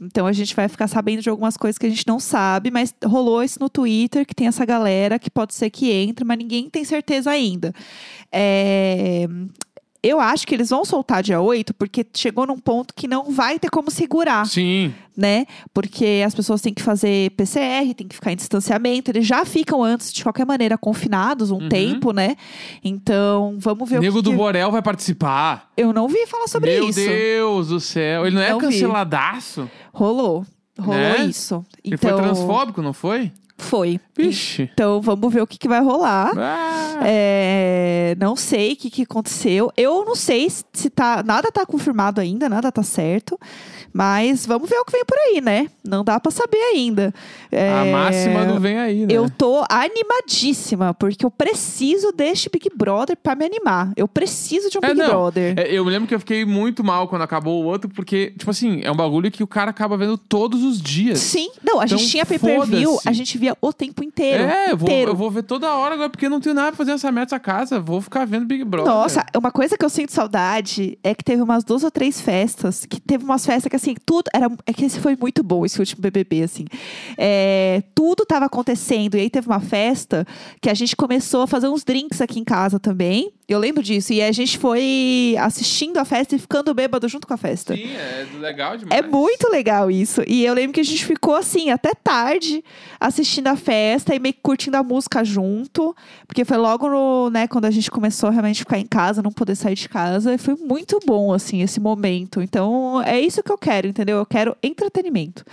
[0.00, 2.94] Então a gente vai ficar sabendo de algumas coisas que a gente não sabe, mas
[3.04, 6.68] rolou isso no Twitter que tem essa galera que pode ser que entre, mas ninguém
[6.68, 7.72] tem certeza ainda.
[8.30, 9.26] É,
[10.06, 13.58] eu acho que eles vão soltar dia 8, porque chegou num ponto que não vai
[13.58, 14.94] ter como segurar, Sim.
[15.16, 15.46] né?
[15.74, 19.10] Porque as pessoas têm que fazer PCR, têm que ficar em distanciamento.
[19.10, 21.68] Eles já ficam antes, de qualquer maneira, confinados um Uhum.
[21.68, 22.36] tempo, né?
[22.84, 24.24] Então, vamos ver Nego o que.
[24.24, 25.70] do que- Borel vai participar.
[25.76, 27.00] Eu não vi falar sobre Meu isso.
[27.00, 28.26] Deus do céu.
[28.26, 28.66] Ele não é Não vi.
[28.66, 29.68] canceladaço?
[29.92, 30.44] Rolou.
[30.78, 31.24] Rolou Né?
[31.24, 31.64] isso.
[31.84, 33.32] Ele Então, foi transfóbico, não foi?
[33.58, 33.98] Foi.
[34.16, 34.68] Vixe.
[34.72, 36.32] Então, vamos ver o que, que vai rolar.
[36.36, 39.72] Ah, É, não sei o que, que aconteceu.
[39.76, 41.22] Eu não sei se- se tá.
[41.22, 43.38] Nada tá confirmado ainda, nada tá certo.
[43.96, 45.68] Mas vamos ver o que vem por aí, né?
[45.82, 47.14] Não dá pra saber ainda.
[47.50, 49.08] É, A máxima não vem aí, né?
[49.10, 53.92] Eu tô animadíssima, porque eu preciso deste Big Brother pra me animar.
[53.96, 55.08] Eu preciso de um É, Big não.
[55.08, 55.54] Brother.
[55.58, 58.50] É, eu me lembro que eu fiquei muito mal quando acabou o outro, porque, tipo
[58.50, 61.18] assim, é um bagulho que o cara acaba vendo todos os dias.
[61.20, 64.42] Sim, não, a gente Então, tinha pay-per-view, a gente via o tempo inteiro.
[64.44, 65.10] É, eu vou, inteiro.
[65.12, 67.40] eu vou ver toda hora agora, porque não tenho nada pra fazer nessa merda dessa
[67.40, 67.80] casa.
[67.80, 68.92] Vou ficar vendo Big Brother.
[68.92, 72.84] Nossa, uma coisa que eu sinto saudade é que teve umas duas ou três festas,
[72.84, 74.50] que teve umas festas que assim, tudo era.
[74.66, 76.64] É que esse foi muito bom, esse último BBB, assim.
[77.16, 79.16] É, tudo tava acontecendo.
[79.16, 80.26] E aí teve uma festa
[80.60, 83.32] que a gente começou a fazer uns drinks aqui em casa também.
[83.48, 84.12] Eu lembro disso.
[84.12, 87.76] E a gente foi assistindo a festa e ficando bêbado junto com a festa.
[87.76, 89.00] Sim, é legal demais.
[89.00, 90.22] É muito legal isso.
[90.26, 92.64] E eu lembro que a gente ficou assim, até tarde,
[92.98, 95.94] assistindo a festa e meio que curtindo a música junto.
[96.26, 99.30] Porque foi logo no, né, quando a gente começou a realmente ficar em casa, não
[99.30, 100.34] poder sair de casa.
[100.34, 102.42] E foi muito bom, assim, esse momento.
[102.42, 104.18] Então, é isso que eu quero, entendeu?
[104.18, 105.44] Eu quero entretenimento.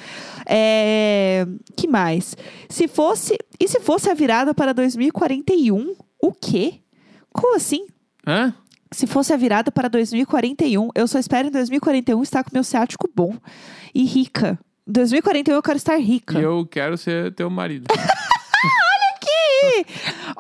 [0.47, 1.45] É...
[1.75, 2.35] Que mais?
[2.67, 3.37] Se fosse.
[3.59, 6.79] E se fosse a virada para 2041, o quê?
[7.33, 7.87] Como assim?
[8.25, 8.53] Hã?
[8.91, 13.09] Se fosse a virada para 2041, eu só espero em 2041 estar com meu ciático
[13.13, 13.35] bom
[13.93, 14.57] e rica.
[14.87, 16.39] Em 2041 eu quero estar rica.
[16.39, 17.87] E eu quero ser teu marido.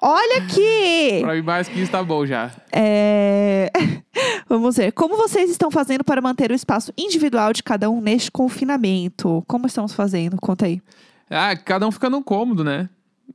[0.01, 1.21] Olha aqui!
[1.21, 2.51] pra mim, mais que isso tá bom já.
[2.71, 3.71] É,
[4.47, 4.91] Vamos ver.
[4.91, 9.43] Como vocês estão fazendo para manter o espaço individual de cada um neste confinamento?
[9.47, 10.37] Como estamos fazendo?
[10.39, 10.81] Conta aí.
[11.29, 12.89] Ah, cada um fica num cômodo, né?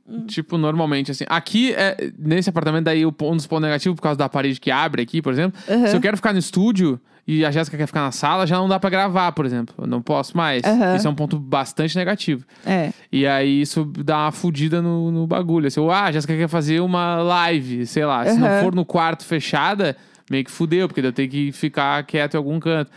[0.07, 0.25] Hum.
[0.25, 1.25] Tipo, normalmente, assim.
[1.27, 5.03] Aqui, é, nesse apartamento, daí, um dos pontos negativos, por causa da parede que abre
[5.03, 5.59] aqui, por exemplo.
[5.69, 5.87] Aham.
[5.87, 8.67] Se eu quero ficar no estúdio e a Jéssica quer ficar na sala, já não
[8.67, 9.75] dá pra gravar, por exemplo.
[9.77, 10.63] Eu não posso mais.
[10.63, 10.95] Aham.
[10.95, 12.43] Isso é um ponto bastante negativo.
[12.65, 12.91] É.
[13.11, 15.67] E aí, isso dá uma fudida no, no bagulho.
[15.67, 18.25] Assim, ah, a Jéssica quer fazer uma live, sei lá.
[18.25, 19.95] Se não for no quarto fechada,
[20.29, 22.91] meio que fudeu, porque eu tenho que ficar quieto em algum canto.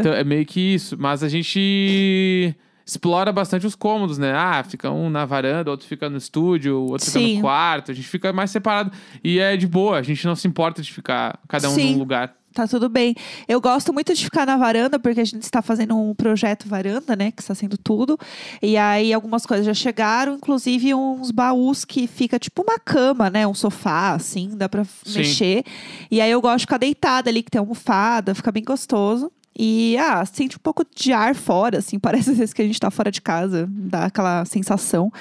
[0.00, 0.96] Então, é meio que isso.
[0.98, 2.54] Mas a gente
[2.88, 4.32] explora bastante os cômodos, né?
[4.34, 7.36] Ah, fica um na varanda, outro fica no estúdio, outro fica Sim.
[7.36, 7.92] no quarto.
[7.92, 8.90] A gente fica mais separado.
[9.22, 11.92] E é de boa, a gente não se importa de ficar cada um Sim.
[11.92, 12.34] num lugar.
[12.54, 13.14] Tá tudo bem.
[13.46, 17.14] Eu gosto muito de ficar na varanda, porque a gente está fazendo um projeto varanda,
[17.14, 17.30] né?
[17.30, 18.18] Que está sendo tudo.
[18.62, 23.46] E aí algumas coisas já chegaram, inclusive uns baús que fica tipo uma cama, né?
[23.46, 25.18] Um sofá, assim, dá pra Sim.
[25.18, 25.62] mexer.
[26.10, 29.30] E aí eu gosto de ficar deitada ali, que tem almofada, fica bem gostoso.
[29.58, 32.78] E, ah, sente um pouco de ar fora, assim, parece às vezes que a gente
[32.78, 35.12] tá fora de casa, dá aquela sensação.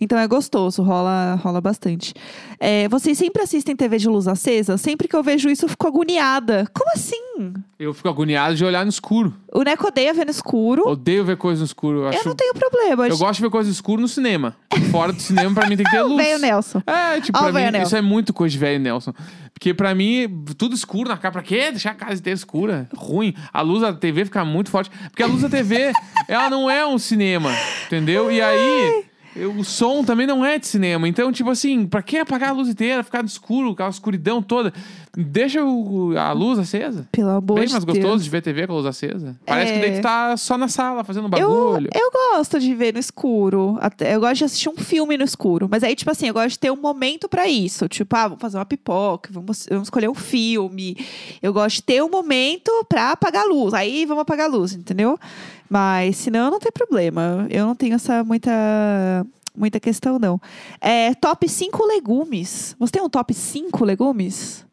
[0.00, 2.14] Então é gostoso, rola, rola bastante.
[2.58, 4.76] É, vocês sempre assistem TV de luz acesa?
[4.78, 6.66] Sempre que eu vejo isso, eu fico agoniada.
[6.72, 7.52] Como assim?
[7.78, 9.34] Eu fico agoniado de olhar no escuro.
[9.52, 10.86] O Neco odeia ver no escuro.
[10.86, 12.00] Odeio ver coisa no escuro.
[12.00, 12.18] Eu, acho...
[12.18, 13.08] Eu não tenho problema.
[13.08, 14.54] eu gosto de ver coisa no escuro no cinema.
[14.92, 16.22] Fora do cinema, pra mim, tem que ter luz.
[16.22, 16.82] Veio Nelson.
[16.86, 17.82] É, tipo, Ó, pra o mim, Nelson.
[17.86, 19.14] isso é muito coisa de velho Nelson.
[19.52, 21.32] Porque pra mim, tudo escuro na cara.
[21.32, 21.70] Pra quê?
[21.70, 22.88] Deixar a casa inteira escura.
[22.94, 23.34] Ruim.
[23.52, 24.90] A luz da TV fica muito forte.
[25.10, 25.92] Porque a luz da TV,
[26.28, 27.50] ela não é um cinema.
[27.86, 28.30] Entendeu?
[28.32, 29.04] E aí.
[29.40, 31.08] Eu- O som também não é de cinema.
[31.08, 34.72] Então, tipo assim, pra que apagar a luz inteira, ficar no escuro, aquela escuridão toda?
[35.16, 37.08] Deixa o- a luz acesa.
[37.10, 37.98] Pelo amor Bem de mais Deus.
[37.98, 39.36] gostoso de ver TV com a luz acesa.
[39.44, 39.74] Parece É.
[39.74, 41.88] que daí tu tá só na sala fazendo Eu, bagulho.
[41.92, 43.76] eu gosto de ver no escuro.
[43.80, 45.68] Até, eu gosto de assistir um filme no escuro.
[45.70, 47.88] Mas aí, tipo assim, eu gosto de ter um momento pra isso.
[47.88, 50.96] Tipo, ah, vamos fazer uma pipoca, vamos, vamos escolher um filme.
[51.42, 53.74] Eu gosto de ter um momento pra apagar a luz.
[53.74, 55.18] Aí vamos apagar a luz, entendeu?
[55.70, 57.46] Mas senão não tem problema.
[57.48, 58.50] Eu não tenho essa muita.
[59.56, 60.40] Muita questão, não.
[60.80, 62.74] É, top 5 legumes.
[62.78, 64.64] Você tem um top 5 legumes?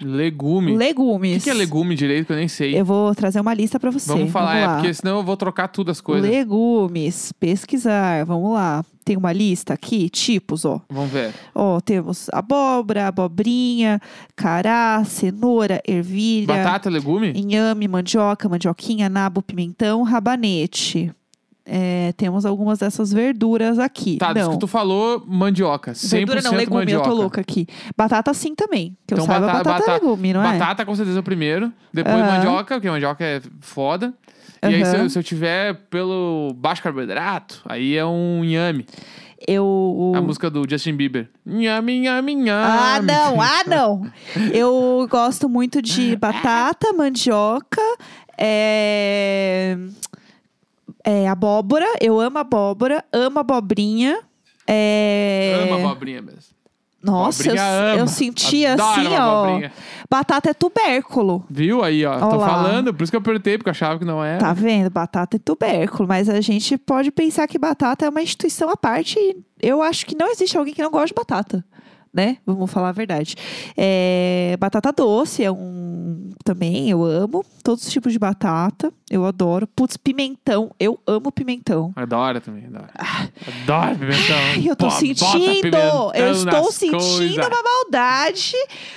[0.00, 0.72] Legume.
[0.72, 1.38] O Legumes.
[1.38, 2.78] que, que é legume direito que eu nem sei?
[2.78, 4.12] Eu vou trazer uma lista pra você.
[4.12, 4.74] Vamos falar, é, lá.
[4.76, 6.28] porque senão eu vou trocar tudo as coisas.
[6.28, 8.84] Legumes, pesquisar, vamos lá.
[9.08, 10.82] Tem uma lista aqui, tipos, ó.
[10.90, 11.32] Vamos ver.
[11.54, 13.98] Ó, temos abóbora, abobrinha,
[14.36, 17.32] cará, cenoura, ervilha, Batata legume?
[17.34, 21.10] inhame, mandioca, mandioquinha, nabo, pimentão, rabanete.
[21.70, 24.16] É, temos algumas dessas verduras aqui.
[24.16, 24.52] Tá, não.
[24.52, 25.92] que tu falou, mandioca.
[25.92, 27.06] 100% Verdura não, legume, mandioca.
[27.06, 27.66] eu tô louca aqui.
[27.94, 28.96] Batata sim também.
[29.06, 30.52] Que eu Então, saiba, bata- batata, é bata- legume, não é?
[30.58, 31.70] Batata com certeza é o primeiro.
[31.92, 32.36] Depois Aham.
[32.38, 34.14] mandioca, porque mandioca é foda.
[34.62, 38.86] E aí, se eu, se eu tiver pelo baixo carboidrato, aí é um inhame.
[39.46, 40.12] Eu...
[40.16, 41.28] A música do Justin Bieber.
[41.46, 42.50] Inhame, inhame, inhame.
[42.66, 44.10] Ah, não, ah, não.
[44.52, 47.80] Eu gosto muito de batata, mandioca,
[48.36, 49.76] é...
[51.08, 51.86] é, abóbora.
[52.00, 54.20] Eu amo abóbora, amo abobrinha.
[54.66, 55.66] É...
[55.66, 56.58] Ama abobrinha mesmo.
[57.02, 57.54] Nossa, eu,
[58.00, 59.44] eu senti Adoro assim, ó.
[59.44, 59.72] abobrinha.
[60.10, 61.44] Batata é tubérculo.
[61.48, 62.16] Viu aí, ó.
[62.16, 64.38] Ó Tô falando, por isso que eu perguntei, porque eu achava que não era.
[64.38, 64.90] Tá vendo?
[64.90, 66.06] Batata é tubérculo.
[66.06, 69.18] Mas a gente pode pensar que batata é uma instituição à parte.
[69.18, 71.64] E eu acho que não existe alguém que não gosta de batata.
[72.18, 72.38] Né?
[72.44, 73.36] Vamos falar a verdade.
[73.76, 76.30] É, batata doce é um.
[76.44, 77.44] Também eu amo.
[77.62, 78.92] Todos os tipos de batata.
[79.08, 79.68] Eu adoro.
[79.68, 80.72] Putz, pimentão.
[80.80, 81.92] Eu amo pimentão.
[81.94, 82.88] Adoro também, adoro.
[83.62, 84.36] Adoro pimentão.
[84.52, 85.76] Ai, eu tô Pô, sentindo.
[86.12, 87.36] Eu estou sentindo coisas.
[87.36, 88.56] uma maldade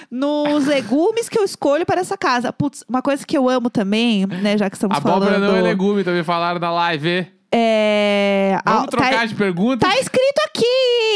[0.09, 2.51] nos legumes que eu escolho para essa casa.
[2.51, 4.57] Putz, uma coisa que eu amo também, né?
[4.57, 5.47] Já que estamos Abóbora falando.
[5.47, 7.27] não é legume, também falaram na live.
[7.51, 8.57] É.
[8.65, 9.85] Vamos ah, trocar tá, de pergunta?
[9.85, 10.65] tá escrito aqui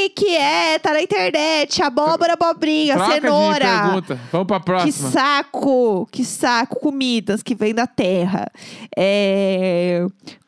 [0.09, 1.81] que é, tá na internet.
[1.81, 3.81] Abóbora, abobrinha, Troca de cenoura.
[3.83, 4.19] pergunta.
[4.31, 5.11] Vamos pra Que próxima.
[5.11, 8.47] saco, que saco, comidas que vêm da terra.
[8.95, 10.05] É,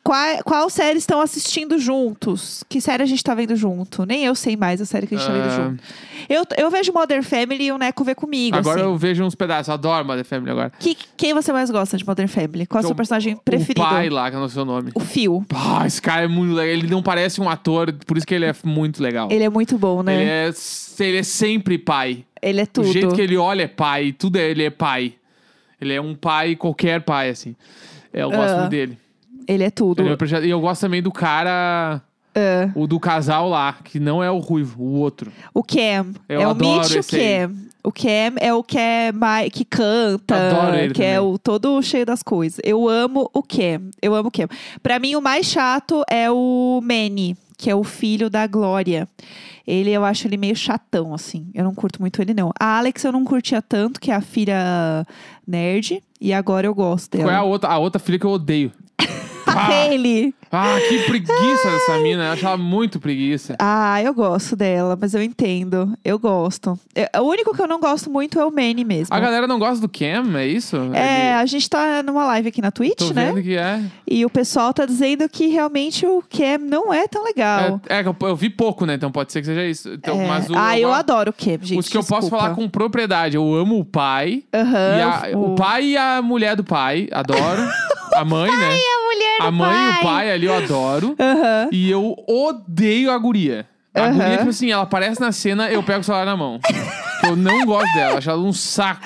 [0.08, 2.64] Qual, qual série estão assistindo juntos?
[2.70, 4.06] Que série a gente tá vendo junto?
[4.06, 5.84] Nem eu sei mais a série que a gente tá vendo Ah, junto.
[6.30, 8.56] Eu, eu vejo Modern Family e o Neco vê comigo.
[8.56, 8.90] Agora assim.
[8.90, 9.68] eu vejo uns pedaços.
[9.70, 10.72] Adoro Mother Family agora.
[10.80, 12.66] Que- quem você mais gosta de Modern Family?
[12.66, 13.82] Qual é o seu O- personagem preferido?
[13.82, 14.92] O pai lá, que eu não sei o nome.
[14.96, 15.44] O Phil.
[15.50, 16.74] Pá, esse cara é muito legal.
[16.74, 19.28] Ele não parece um ator, por isso que ele é muito legal.
[19.30, 20.16] Ele é muito bom, né?
[20.22, 20.54] Ele é,
[21.04, 22.24] ele é sempre pai.
[22.42, 22.88] Ele é tudo.
[22.88, 24.14] O jeito que ele olha é pai.
[24.18, 25.16] Tudo é, ele é pai.
[25.82, 27.58] Ele é um pai, qualquer pai, assim.
[28.14, 28.58] É, eu gosto Ah.
[28.60, 28.98] muito dele.
[29.48, 30.02] Ele é tudo.
[30.02, 32.02] Ele é E eu gosto também do cara,
[32.36, 35.32] Ah, o do casal lá, que não é o ruivo, o outro.
[35.54, 36.14] o Cam.
[36.30, 37.48] Eu é o Mitch e o esse aí.
[37.48, 37.56] Cam.
[37.84, 41.32] O Cam é o que é mais, que canta, Adoro ele que é também.
[41.34, 42.60] o todo cheio das coisas.
[42.64, 43.90] Eu amo o Cam.
[44.02, 44.48] Eu amo o Cam.
[44.84, 49.08] Pra mim, o mais chato é o Manny, que é o filho da Glória.
[49.66, 51.48] Ele, eu acho ele meio chatão, assim.
[51.54, 52.52] Eu não curto muito ele, não.
[52.60, 55.06] A Alex eu não curtia tanto, que é a filha
[55.46, 56.02] nerd.
[56.20, 57.26] E agora eu gosto dela.
[57.26, 58.72] Qual é a outra, a outra filha que eu odeio?
[59.58, 60.34] Hailey.
[60.50, 62.28] Ah, que preguiça dessa mina.
[62.28, 63.56] Eu acho ela muito preguiça.
[63.60, 65.94] Ah, eu gosto dela, mas eu entendo.
[66.06, 66.80] Eu gosto.
[66.96, 69.14] Eu- o único que eu não gosto muito é o Manny mesmo.
[69.14, 70.78] A galera não gosta do Cam, é isso?
[70.94, 73.26] É, Ele- a gente tá numa live aqui na Twitch, Tô né?
[73.34, 73.82] vendo que é.
[74.08, 77.82] E o pessoal tá dizendo que realmente o Cam não é tão legal.
[77.90, 78.94] É, é eu, eu vi pouco, né?
[78.94, 79.90] Então pode ser que seja isso.
[79.94, 80.28] Então, É.
[80.28, 81.78] mas o, ah, eu adoro o Cam, gente.
[81.78, 82.44] Os que eu posso desculpa.
[82.46, 83.36] falar com propriedade.
[83.36, 84.44] Eu amo o pai.
[84.54, 85.02] E
[85.34, 87.10] a- o- o pai e a mulher do pai.
[87.12, 87.38] Adoro.
[88.16, 88.78] a mãe, né?
[88.96, 90.04] A mulher A mãe e o pai.
[90.04, 91.16] pai ali eu adoro.
[91.20, 91.70] Aham.
[91.72, 93.68] E eu odeio a guria.
[93.94, 94.14] A Aham.
[94.14, 96.60] guria, tipo assim, ela aparece na cena, eu pego o celular na mão.
[97.28, 99.02] eu não gosto dela, acho ela um saco.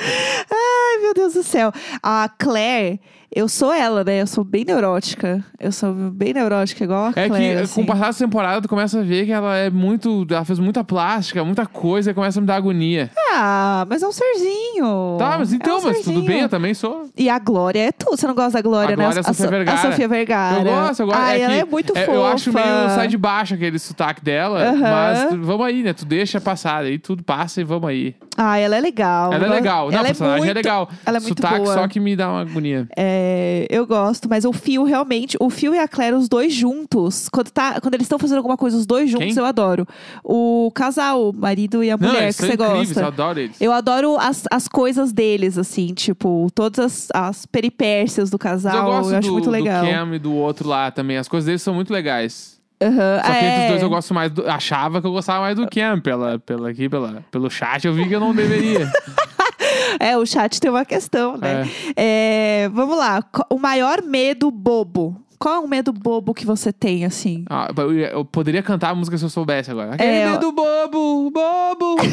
[0.52, 1.72] Ai, meu Deus do céu.
[2.04, 3.00] A Claire,
[3.34, 4.22] eu sou ela, né?
[4.22, 5.44] Eu sou bem neurótica.
[5.60, 7.56] Eu sou bem neurótica, igual a É Claire.
[7.58, 7.74] que assim.
[7.76, 10.26] com o passar da temporada, tu começa a ver que ela é muito.
[10.30, 13.10] Ela fez muita plástica, muita coisa e começa a me dar agonia.
[13.34, 15.16] Ah, mas é um serzinho.
[15.18, 16.26] Tá, mas então, É um mas tudo serzinho.
[16.28, 17.10] bem, eu também sou.
[17.18, 18.18] E a Glória é tudo.
[18.18, 19.04] Você não gosta da Glória, A né?
[19.04, 19.78] Glória é a Sofia So- Vergara.
[19.78, 20.58] A Sofia Vergara.
[20.60, 21.20] Eu gosto, eu gosto.
[21.22, 22.12] Ah, ela que é muito fofa.
[22.12, 24.80] Eu acho meio sai de baixo aquele sotaque dela, Aham.
[24.80, 25.94] mas tu- vamos aí, né?
[25.94, 28.16] Tu deixa passar, aí tudo passa e vamos aí.
[28.38, 29.32] Ah, ela é legal.
[29.34, 29.92] Ela é legal.
[29.92, 30.90] Não, a personagem é, muito- legal.
[31.06, 31.74] ela é muito Sotaque boa.
[31.74, 32.88] só que me dá uma agonia.
[32.96, 33.21] É,
[33.70, 37.50] eu gosto, mas o Fio realmente, o Fio e a Claire, os dois juntos, quando,
[37.52, 39.38] tá, quando eles estão fazendo alguma coisa, os dois juntos, Quem?
[39.38, 39.88] eu adoro.
[40.24, 43.02] O casal, o marido e a Não, mulher eles que são você incríveis, gosta.
[43.02, 43.62] eu adoro eles.
[43.62, 48.76] Eu adoro as, as coisas deles, assim, tipo, todas as, as peripécias do Mas casal.
[48.76, 49.84] eu gosto acho do, muito legal.
[49.86, 51.18] do Cam e do outro lá também.
[51.18, 52.60] As coisas deles são muito legais.
[52.84, 53.62] Aham, Só que entre é.
[53.66, 54.50] os dois eu gosto mais do.
[54.50, 56.00] Achava que eu gostava mais do Cam.
[56.00, 58.92] Pela, pela, aqui, pela, pelo chat eu vi que eu não deveria.
[60.00, 61.70] É, o chat tem uma questão, né?
[61.96, 63.24] É, vamos lá.
[63.50, 65.16] O maior medo bobo.
[65.40, 67.46] Qual é o medo bobo que você tem, assim?
[67.50, 69.96] Ah, eu, eu poderia cantar a música se eu soubesse agora.
[69.96, 71.96] Aquele É, eu- dedo bobo, bobo.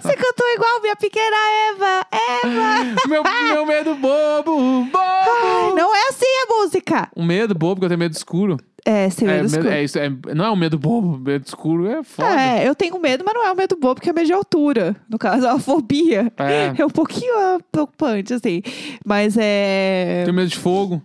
[0.00, 1.36] Você cantou igual minha pequena
[1.70, 2.06] Eva.
[2.12, 2.94] Eva!
[3.08, 5.74] meu, meu medo bobo, bobo.
[5.74, 7.08] Não é assim a música.
[7.16, 8.56] Um medo bobo, porque eu tenho medo escuro.
[8.84, 9.68] É, tem é, medo medo- escuro.
[9.68, 12.28] é isso, é- não é um medo bobo, medo escuro é foda.
[12.40, 14.96] É, eu tenho medo, mas não é um medo bobo, porque é medo de altura.
[15.08, 16.32] No caso, é uma fobia.
[16.36, 16.72] É.
[16.80, 18.62] É um pouquinho ah, preocupante, assim.
[19.04, 20.22] Mas é.
[20.24, 21.02] Tenho medo de fogo.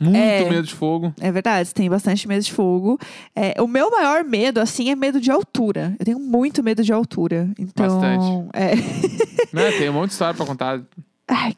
[0.00, 0.48] Muito É.
[0.48, 1.12] medo de fogo.
[1.20, 2.98] É verdade, tem bastante medo de fogo.
[3.34, 5.96] É, o meu maior medo, assim, é medo de altura.
[5.98, 7.50] Eu tenho muito medo de altura.
[7.58, 7.84] Então.
[8.00, 8.48] Bastante.
[8.52, 8.74] É.
[9.52, 9.72] né?
[9.72, 10.80] Tem um monte de história pra contar.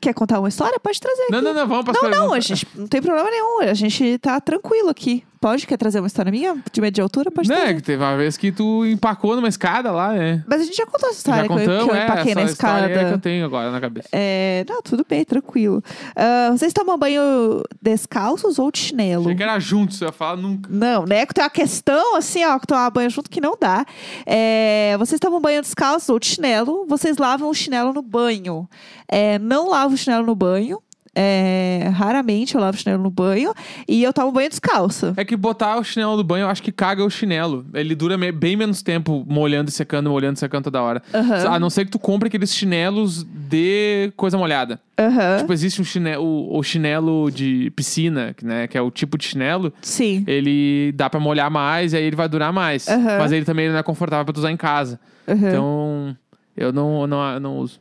[0.00, 0.80] Quer contar uma história?
[0.80, 1.26] Pode trazer.
[1.30, 1.44] Não, aqui.
[1.48, 2.28] não, não, vamos para as Não, perguntas.
[2.28, 3.60] não, a gente não tem problema nenhum.
[3.60, 5.22] A gente tá tranquilo aqui.
[5.40, 5.66] Pode?
[5.66, 6.55] Quer trazer uma história minha?
[6.70, 7.31] De medo de altura?
[7.31, 7.74] Pode Né, trazer.
[7.76, 10.44] que teve uma vez que tu empacou numa escada lá, né?
[10.46, 12.35] Mas a gente já contou essa história Já que eu- contamos, que eu é, empaquei
[12.35, 13.00] na essa história escada.
[13.00, 14.09] é que eu tenho agora na cabeça.
[14.12, 15.83] É, não, tudo bem, tranquilo.
[16.14, 19.22] Ah, vocês tomam banho descalços ou de chinelo?
[19.24, 20.68] Achei que era junto, você ia falar nunca.
[20.70, 21.24] Não, né?
[21.24, 23.87] Que tem uma questão assim, ó, que tomar banho junto que não dá.
[24.26, 28.68] É, vocês tomam banho descalços ou de chinelo, vocês lavam o chinelo no banho.
[29.09, 30.83] É, não lavo o chinelo no banho.
[31.14, 33.53] É, raramente eu lavo o chinelo no banho.
[33.88, 35.12] E eu tomo banho descalça.
[35.16, 37.66] É que botar o chinelo do banho, eu acho que caga o chinelo.
[37.75, 41.03] Ele dura bem menos tempo molhando e secando, molhando e secando toda hora.
[41.12, 41.55] Aham.
[41.55, 44.81] A não ser que tu compre aqueles chinelos de coisa molhada.
[44.99, 45.38] Aham.
[45.38, 49.18] Tipo, existe um chinelo, o, o chinelo de piscina, que, né, que é o tipo
[49.18, 49.73] de chinelo.
[49.83, 50.25] Sim.
[50.27, 52.87] Ele dá pra molhar mais e aí ele vai durar mais.
[52.87, 53.18] Aham.
[53.18, 55.01] Mas ele também não é confortável pra tu usar em casa.
[55.27, 56.16] Então,
[56.57, 57.81] eu não, não, não uso.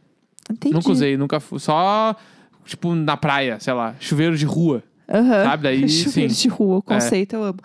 [0.49, 0.73] Entendi.
[0.73, 1.59] Nunca usei, nunca fui.
[1.59, 2.15] Só,
[2.69, 4.83] tipo, na praia, sei lá, chuveiro de rua.
[5.11, 5.43] Aham.
[5.43, 5.63] Sabe?
[5.63, 6.43] Daí, Chuveiro sim.
[6.43, 7.57] de rua, o conceito eu amo.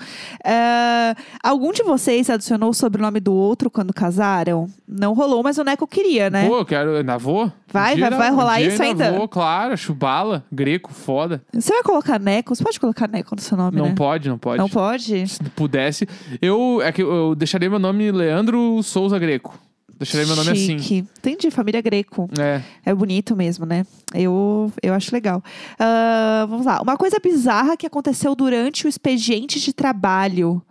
[0.42, 4.66] É, algum de vocês adicionou o sobrenome do outro quando casaram?
[4.88, 6.48] Não rolou, mas o Neco queria, né?
[6.48, 6.96] Pô, eu quero.
[6.96, 7.52] Ainda vou?
[7.70, 9.12] Vai, Um vai- vai um rolar dia isso ainda?
[9.12, 11.42] Vou, claro, chubala, greco, foda.
[11.52, 12.54] Você vai colocar Neco?
[12.54, 13.94] Você pode colocar Neco no seu nome, Não né?
[13.94, 14.58] pode, não pode.
[14.58, 15.28] Não pode?
[15.28, 16.08] Se pudesse.
[16.40, 19.58] Eu, é que eu deixaria meu nome Leandro Souza Greco.
[19.98, 20.78] Deixaria meu nome assim.
[20.78, 21.06] Chique.
[21.18, 22.28] Entendi, família Greco.
[22.38, 22.60] É.
[22.84, 23.84] É bonito mesmo, né?
[24.14, 25.42] Eu, eu acho legal.
[25.78, 26.80] Ah, vamos lá.
[26.80, 30.62] Uma coisa bizarra que aconteceu durante o expediente de trabalho.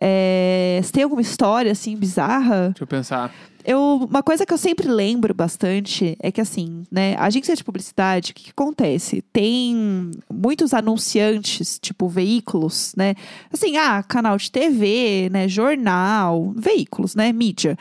[0.00, 2.70] É, você tem alguma história, assim, bizarra?
[2.70, 3.32] Deixa eu pensar.
[3.64, 7.64] Eu, uma coisa que eu sempre lembro bastante é que, assim, né, a agência de
[7.64, 9.22] publicidade, o que, que acontece?
[9.32, 13.14] Tem muitos anunciantes, tipo veículos, né?
[13.50, 17.78] Assim, ah, canal de TV, né, jornal, veículos, né, mídia.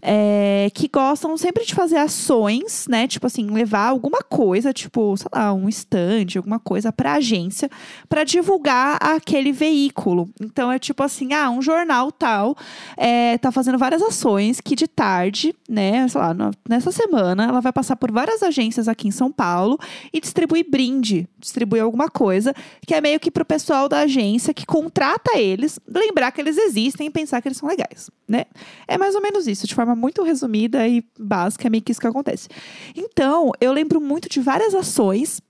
[0.00, 3.06] É, que gostam sempre de fazer ações, né?
[3.06, 7.70] Tipo assim, levar alguma coisa, tipo, sei lá, um stand, alguma coisa pra agência,
[8.08, 10.28] pra divulgar aquele veículo.
[10.40, 12.56] Então é tipo assim, ah, um jornal tal
[12.96, 16.34] é, tá fazendo várias ações que de tarde, né, sei lá,
[16.68, 19.78] nessa semana, ela vai passar por várias agências aqui em São Paulo
[20.12, 22.54] e distribuir brinde, distribuir alguma coisa,
[22.86, 27.06] que é meio que pro pessoal da agência que contrata eles, lembrar que eles existem
[27.06, 28.44] e pensar que eles são legais, né?
[28.86, 32.00] É mais ou menos isso, de forma muito resumida e básica, é meio que isso
[32.00, 32.48] que acontece.
[32.94, 35.40] Então, eu lembro muito de várias ações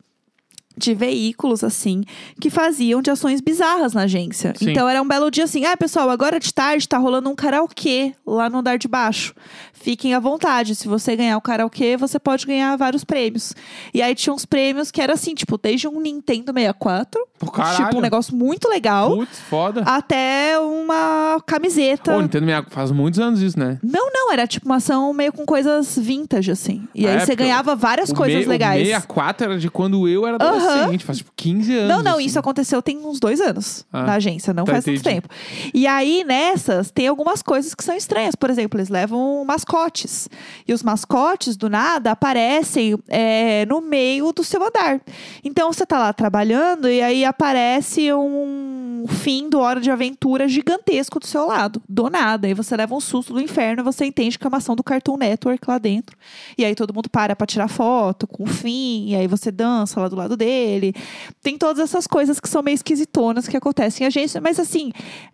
[0.79, 2.05] de veículos, assim,
[2.41, 4.55] que faziam de ações bizarras na agência.
[4.57, 4.71] Sim.
[4.71, 8.15] Então era um belo dia assim: ah, pessoal, agora de tarde tá rolando um karaokê
[8.27, 9.35] lá no andar de baixo.
[9.73, 10.75] Fiquem à vontade.
[10.75, 13.55] Se você ganhar o karaokê, você pode ganhar vários prêmios.
[13.95, 17.97] E aí tinha uns prêmios que era assim, tipo, desde um Nintendo 64, Pô, tipo,
[17.97, 19.83] um negócio muito legal, Putz, foda.
[19.83, 22.17] até uma camiseta.
[22.17, 23.79] Ô, Nintendo 64 faz muitos anos isso, né?
[23.83, 26.87] Não, não, era tipo uma ação meio com coisas vintage, assim.
[26.95, 28.83] E Ah, aí é, você ganhava várias coisas me- legais.
[28.83, 30.68] O 64 era de quando eu era adolescente,
[31.05, 31.89] faz tipo 15 anos.
[31.89, 32.25] Não, não, assim.
[32.27, 35.15] isso aconteceu tem uns dois anos Ah, na agência, não tá, faz tanto entendi.
[35.17, 35.29] tempo.
[35.75, 38.35] E aí, nessas, tem algumas coisas que são estranhas.
[38.35, 40.29] Por exemplo, eles levam mascotes.
[40.67, 45.01] E os mascotes, do nada, aparecem é, no meio do seu andar.
[45.45, 51.19] Então, você tá lá trabalhando e aí aparece um fim do Hora de Aventura gigantesco
[51.21, 51.81] do seu lado.
[51.89, 52.49] Do nada.
[52.49, 54.83] E você leva um susto do inferno e você entende que é uma ação do
[54.83, 56.17] Cartoon Network lá dentro.
[56.57, 59.09] E aí todo mundo para pra tirar foto com o fim.
[59.09, 60.95] E aí você dança lá do lado dele.
[61.43, 64.41] Tem todas essas coisas que são meio esquisitonas que acontecem em agência.
[64.41, 64.93] Mas assim,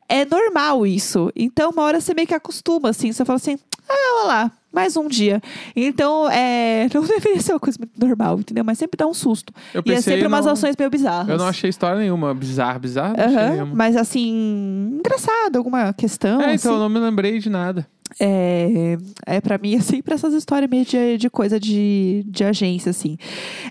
[0.09, 1.31] é normal isso.
[1.35, 3.13] Então uma hora você meio que acostuma, assim.
[3.13, 3.59] Você fala assim,
[3.89, 4.53] ah, olha lá.
[4.73, 5.41] Mais um dia.
[5.77, 8.65] Então, é, não deveria ser uma coisa muito normal, entendeu?
[8.65, 9.53] Mas sempre dá um susto.
[9.73, 11.29] Eu e é sempre umas no- ações meio bizarras.
[11.29, 12.35] Eu não achei história nenhuma.
[12.35, 13.15] Bizarra, bizarra.
[13.17, 13.75] Não nenhuma.
[13.75, 16.41] mas assim, engraçado, alguma questão.
[16.41, 16.83] É, então eu assim.
[16.83, 17.87] não me lembrei de nada.
[18.21, 22.91] É, é para mim é sempre essas histórias meio de, de coisa de, de agência,
[22.91, 23.17] assim.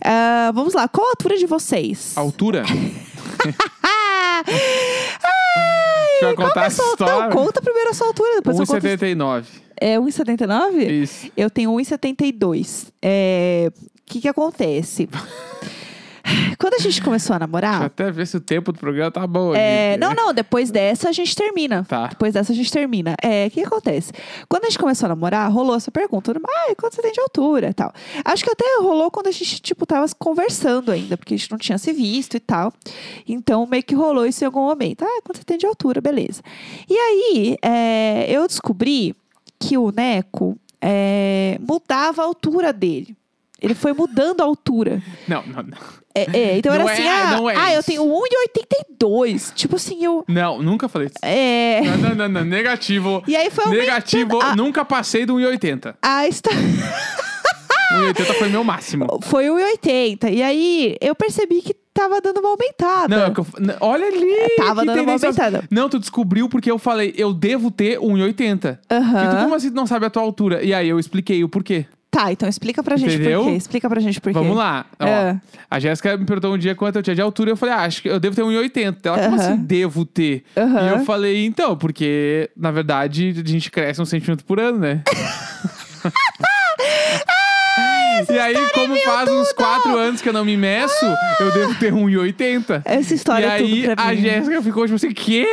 [0.04, 2.14] Ah, vamos lá, qual a altura de vocês?
[2.16, 2.64] Altura?
[3.86, 4.42] Ah!
[6.22, 7.30] Deixa eu contar essa Não, história.
[7.32, 8.82] conta primeiro a sua altura, depois eu conto.
[8.86, 9.46] 1,79.
[9.80, 10.90] É 1,79?
[10.90, 11.32] Isso.
[11.36, 12.88] Eu tenho 1,72.
[13.02, 15.10] É, O que que acontece?
[16.58, 17.84] Quando a gente começou a Deixa eu namorar...
[17.84, 19.54] até ver se o tempo do programa tá bom.
[19.56, 21.84] É, não, não, depois dessa a gente termina.
[21.84, 22.08] Tá.
[22.08, 23.16] Depois dessa a gente termina.
[23.22, 24.12] É, o que acontece?
[24.48, 26.32] Quando a gente começou a namorar, rolou essa pergunta.
[26.32, 27.94] Ah, quanto você tem de altura e tal.
[28.24, 31.58] Acho que até rolou quando a gente, tipo, tava conversando ainda, porque a gente não
[31.58, 32.74] tinha se visto e tal.
[33.28, 35.04] Então, meio que rolou isso em algum momento.
[35.04, 36.42] Ah, quanto você tem de altura, beleza.
[36.90, 39.16] E aí, é, eu descobri
[39.60, 43.16] que o Neco é, mudava a altura dele.
[43.64, 45.02] Ele foi mudando a altura.
[45.26, 45.78] Não, não, não.
[46.14, 49.54] É, é, então Não era é- assim, ah, não é ah eu tenho 1,82.
[49.56, 50.26] Tipo assim, eu...
[50.28, 51.18] Não, nunca falei isso.
[51.24, 51.82] É...
[51.82, 52.44] Não, não, não, não.
[52.44, 53.24] Negativo.
[53.26, 55.96] E aí foi aumentando Negativo, a- nunca passei do 1,80.
[56.02, 56.50] A esta...
[56.52, 59.08] 1,80 foi meu máximo.
[59.24, 60.34] Foi 1,80.
[60.34, 63.16] E aí eu percebi que tava dando uma aumentada.
[63.60, 64.56] Não, é olha ali.
[64.58, 65.64] Tava que dando uma aumentada.
[65.70, 68.80] Não, tu descobriu porque eu falei, eu devo ter 1,80.
[68.90, 69.24] Aham.
[69.24, 70.64] E tu, como assim tu não sabe a tua altura?
[70.64, 71.86] E aí eu expliquei o porquê.
[72.14, 73.42] Tá, então explica pra gente Entendeu?
[73.42, 73.56] por quê.
[73.58, 74.38] Explica pra gente por quê.
[74.38, 74.86] Vamos lá.
[75.00, 75.42] Ó, É.
[75.68, 77.50] A Jéssica me perguntou um dia quanto eu tinha de altura.
[77.50, 78.98] Eu falei, ah, acho que eu devo ter 1,80.
[79.04, 79.36] Ela, como Aham.
[79.54, 80.44] assim devo ter?
[80.56, 80.86] Aham.
[80.86, 85.02] E eu falei, então, porque, na verdade, a gente cresce um centímetro por ano, né?
[88.30, 91.06] e aí, como faz uns quatro anos que eu não me meço,
[91.40, 92.82] eu devo ter 1,80.
[92.86, 94.22] Essa história e é aí, tudo pra a mim.
[94.22, 95.48] Jéssica ficou tipo assim, quê?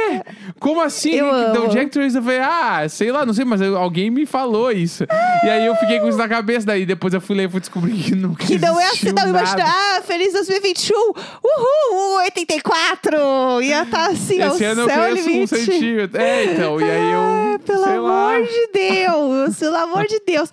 [0.59, 1.11] Como assim?
[1.15, 1.69] Eu então, amo.
[1.73, 5.05] Jack eu falei, ah, sei lá, não sei, mas eu- alguém me falou isso.
[5.45, 7.61] E aí eu fiquei com isso na cabeça, daí depois eu fui ler e fui
[7.61, 9.29] descobrir que nunca Que não é assim, não.
[9.29, 10.97] Imagina, ah, feliz 2021.
[11.43, 13.63] Uhul, 84.
[13.63, 15.57] Ia tá assim, Esse ano eu céu cresço um limite.
[15.57, 16.21] centímetro.
[16.21, 17.21] É, então, e aí eu.
[17.21, 18.35] Ah, pelo sei lá.
[18.35, 20.51] amor de Deus, pelo amor de Deus.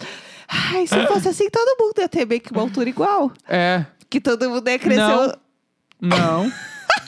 [0.74, 3.32] Ai, se fosse assim, todo mundo ia ter meio que uma altura igual.
[3.48, 3.86] É.
[4.10, 5.02] Que todo mundo ia crescer.
[5.02, 5.34] Não.
[6.00, 6.52] Não.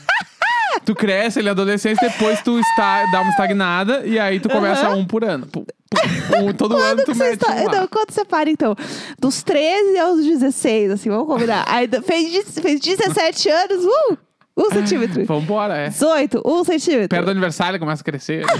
[0.86, 4.88] tu cresce, ele é adolescente, depois tu está, dá uma estagnada e aí tu começa
[4.88, 4.98] Aham.
[4.98, 5.46] um por ano.
[5.48, 7.54] Pum, pum, um, todo ano tu mete está...
[7.54, 7.72] um lá.
[7.80, 8.76] Não, quando você para, então?
[9.20, 11.66] Dos 13 aos 16, assim, vamos combinar.
[11.68, 14.18] Aí fez, fez 17 anos, uh!
[14.58, 15.26] Um centímetro.
[15.26, 15.90] Vambora, é.
[15.90, 17.10] 18, um centímetro.
[17.10, 18.46] Perto do aniversário começa a crescer.
[18.50, 18.60] Ai,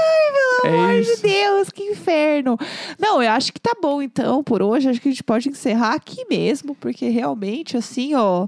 [0.60, 1.16] pelo É amor isso.
[1.16, 2.58] de Deus, que inferno.
[2.98, 4.88] Não, eu acho que tá bom, então, por hoje.
[4.88, 8.46] Acho que a gente pode encerrar aqui mesmo, porque realmente, assim, ó.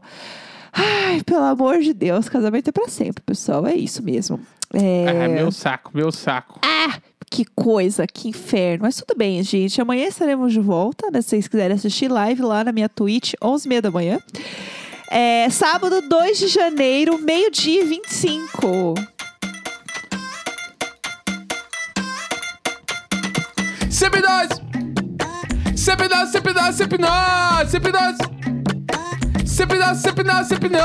[0.72, 3.66] Ai, pelo amor de Deus, casamento é pra sempre, pessoal.
[3.66, 4.40] É isso mesmo.
[4.72, 5.04] É...
[5.24, 6.58] É, meu saco, meu saco.
[6.64, 6.98] Ah,
[7.30, 8.84] que coisa, que inferno.
[8.84, 9.80] Mas tudo bem, gente.
[9.80, 11.20] Amanhã estaremos de volta, né?
[11.20, 14.18] Se vocês quiserem assistir live lá na minha Twitch, 11h30 da manhã.
[15.10, 18.94] É, sábado, 2 de janeiro, meio-dia e 25.
[24.02, 24.26] CP2!
[25.78, 27.06] CP2, CP2, CP9!
[27.70, 27.98] CP2!
[29.46, 30.82] CP2, CP9, CP9!